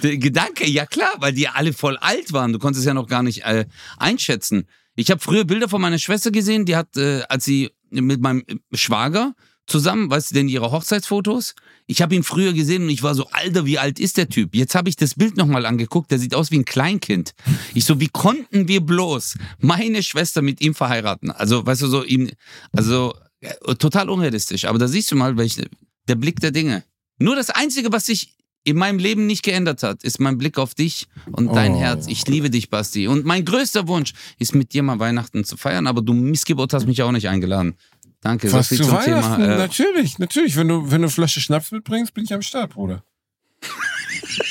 [0.00, 2.52] Gedanke, ja klar, weil die alle voll alt waren.
[2.52, 3.64] Du konntest es ja noch gar nicht äh,
[3.98, 4.68] einschätzen.
[4.94, 8.44] Ich habe früher Bilder von meiner Schwester gesehen, die hat, äh, als sie mit meinem
[8.72, 9.34] Schwager
[9.66, 11.54] zusammen, weißt du denn, ihre Hochzeitsfotos?
[11.86, 14.54] Ich habe ihn früher gesehen und ich war so, Alter, wie alt ist der Typ?
[14.54, 17.32] Jetzt habe ich das Bild nochmal angeguckt, der sieht aus wie ein Kleinkind.
[17.74, 21.30] Ich so, wie konnten wir bloß meine Schwester mit ihm verheiraten?
[21.30, 22.30] Also, weißt du, so ihm,
[22.72, 24.64] also äh, total unrealistisch.
[24.64, 25.68] Aber da siehst du mal, welche,
[26.08, 26.84] der Blick der Dinge.
[27.18, 30.74] Nur das Einzige, was sich in meinem Leben nicht geändert hat, ist mein Blick auf
[30.74, 31.80] dich und dein Oh.
[31.80, 32.06] Herz.
[32.06, 33.08] Ich liebe dich, Basti.
[33.08, 36.86] Und mein größter Wunsch ist, mit dir mal Weihnachten zu feiern, aber du Missgeburt hast
[36.86, 37.74] mich auch nicht eingeladen.
[38.22, 39.42] Danke, so Was viel zu zum Weihnachten?
[39.42, 39.54] Thema.
[39.54, 40.56] Äh, natürlich, natürlich.
[40.56, 43.04] Wenn du, wenn du eine Flasche Schnaps mitbringst, bin ich am Start, Bruder.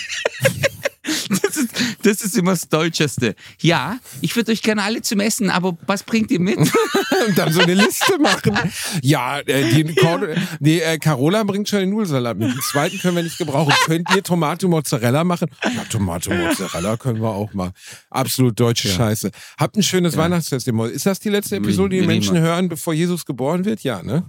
[2.03, 3.35] das, ist, immer das Deutscheste.
[3.59, 6.57] Ja, ich würde euch gerne alle zum Essen, aber was bringt ihr mit?
[6.57, 6.69] Und
[7.35, 8.57] dann so eine Liste machen.
[9.01, 10.19] Ja, äh, die, Cor
[10.59, 12.49] die äh, Carola bringt schon den Nudelsalat mit.
[12.49, 13.73] Den zweiten können wir nicht gebrauchen.
[13.85, 15.49] Könnt ihr Tomate Mozzarella machen?
[15.63, 17.71] Ja, Tomate Mozzarella können wir auch mal.
[18.09, 19.31] Absolut deutsche Scheiße.
[19.57, 20.67] Habt ein schönes Weihnachtsfest.
[20.67, 23.81] im Ist das die letzte Episode, die die Menschen hören, bevor Jesus geboren wird?
[23.81, 24.25] Ja, ne?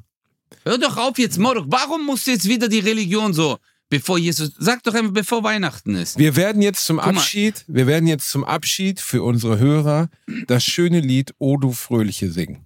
[0.64, 1.66] Hör doch auf jetzt, Morok.
[1.68, 3.58] Warum musst du jetzt wieder die Religion so,
[3.92, 6.18] bevor Jesus, sag doch einfach, bevor Weihnachten ist.
[6.18, 6.98] Wir werden jetzt zum.
[6.98, 10.08] Abschied, wir werden jetzt zum Abschied für unsere Hörer
[10.46, 12.64] das schöne Lied O du Fröhliche singen.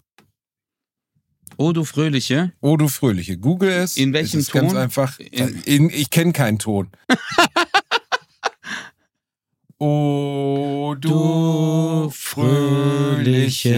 [1.59, 2.53] Oh, du Fröhliche.
[2.61, 3.39] O du Fröhliche.
[3.39, 3.97] Google es.
[3.97, 4.77] In welchem es ist Ganz Ton?
[4.81, 5.19] einfach.
[5.19, 6.91] In- In, ich kenne keinen Ton.
[9.79, 13.71] O du Du Fröhliche,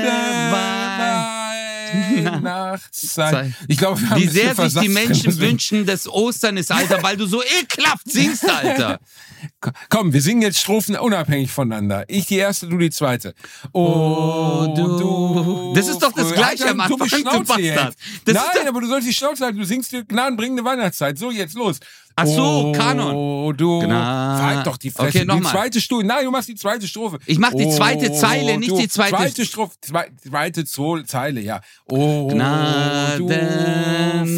[2.31, 3.53] Weihnachtszeit.
[3.67, 7.17] Ich glaube, wir haben Wie sehr sich die Menschen wünschen, dass Ostern ist, Alter, weil
[7.17, 8.99] du so ekelhaft singst, Alter.
[9.89, 12.03] Komm, wir singen jetzt Strophen unabhängig voneinander.
[12.07, 13.33] Ich die erste, du die zweite.
[13.71, 17.95] Oh, du- Das ist doch das Gleiche Alter, am Anfang, du Bastard.
[18.25, 19.57] Nein, aber du sollst die Schnauze halten.
[19.57, 21.17] Du singst die gnadenbringende Weihnachtszeit.
[21.17, 21.77] So, jetzt los.
[22.21, 23.15] Ach so, Kanon.
[23.15, 23.79] Oh, du.
[23.81, 25.07] Gna- Halt doch die Fresse.
[25.09, 25.51] Okay, die nochmal.
[25.53, 26.05] zweite Strophe.
[26.05, 27.19] Nein, du machst die zweite Strophe.
[27.25, 31.61] Ich mach die zweite Zeile, nicht die zweite- Zweite Strophe, zwei, zweite Zeile, ja.
[31.89, 33.27] Oh, Gnaden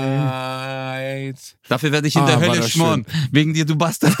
[0.00, 1.36] Christenheit.
[1.68, 3.06] Dafür werde ich in Ah, der Hölle schmoren.
[3.30, 4.12] Wegen dir, du Bastard.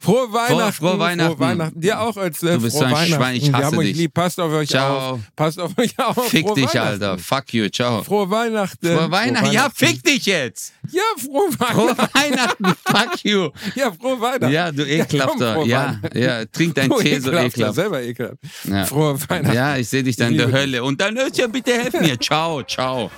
[0.00, 0.72] Frohe Weihnachten.
[0.72, 1.36] frohe Weihnachten.
[1.36, 1.80] Frohe Weihnachten.
[1.80, 3.14] Dir auch als äh, Du bist frohe so ein Weihnachten.
[3.14, 3.96] Schwein, ich Wir hasse euch dich.
[3.96, 4.14] lieb.
[4.14, 4.98] Passt auf euch Ciao.
[5.12, 5.20] auf.
[5.36, 6.28] Passt auf euch auf.
[6.28, 7.02] Fick frohe dich, Weihnachten.
[7.04, 7.18] Alter.
[7.18, 7.68] Fuck you.
[7.68, 8.02] Ciao.
[8.02, 8.86] Frohe Weihnachten.
[8.86, 9.52] Frohe Weihnachten.
[9.52, 10.72] Ja, fick dich jetzt.
[10.90, 12.64] Ja, frohe Frohe Weihnachten.
[12.64, 12.64] Weihnachten.
[12.84, 13.50] Fuck you.
[13.76, 14.52] Ja, frohe Weihnachten.
[14.52, 15.35] Ja, du komm, ekelhafter.
[15.38, 16.44] Frohe Ja, ja.
[16.46, 17.74] Trink dein Tee so ekelhaft.
[17.74, 18.38] Selber ekelhaft.
[18.64, 18.84] Ja.
[18.84, 19.56] Frohe Weihnachten.
[19.56, 20.82] Ja, ich sehe dich dann in der Hölle.
[20.84, 22.18] Und dann, Özcan, bitte helf mir.
[22.20, 23.10] Ciao, ciao.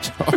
[0.00, 0.34] Ciao.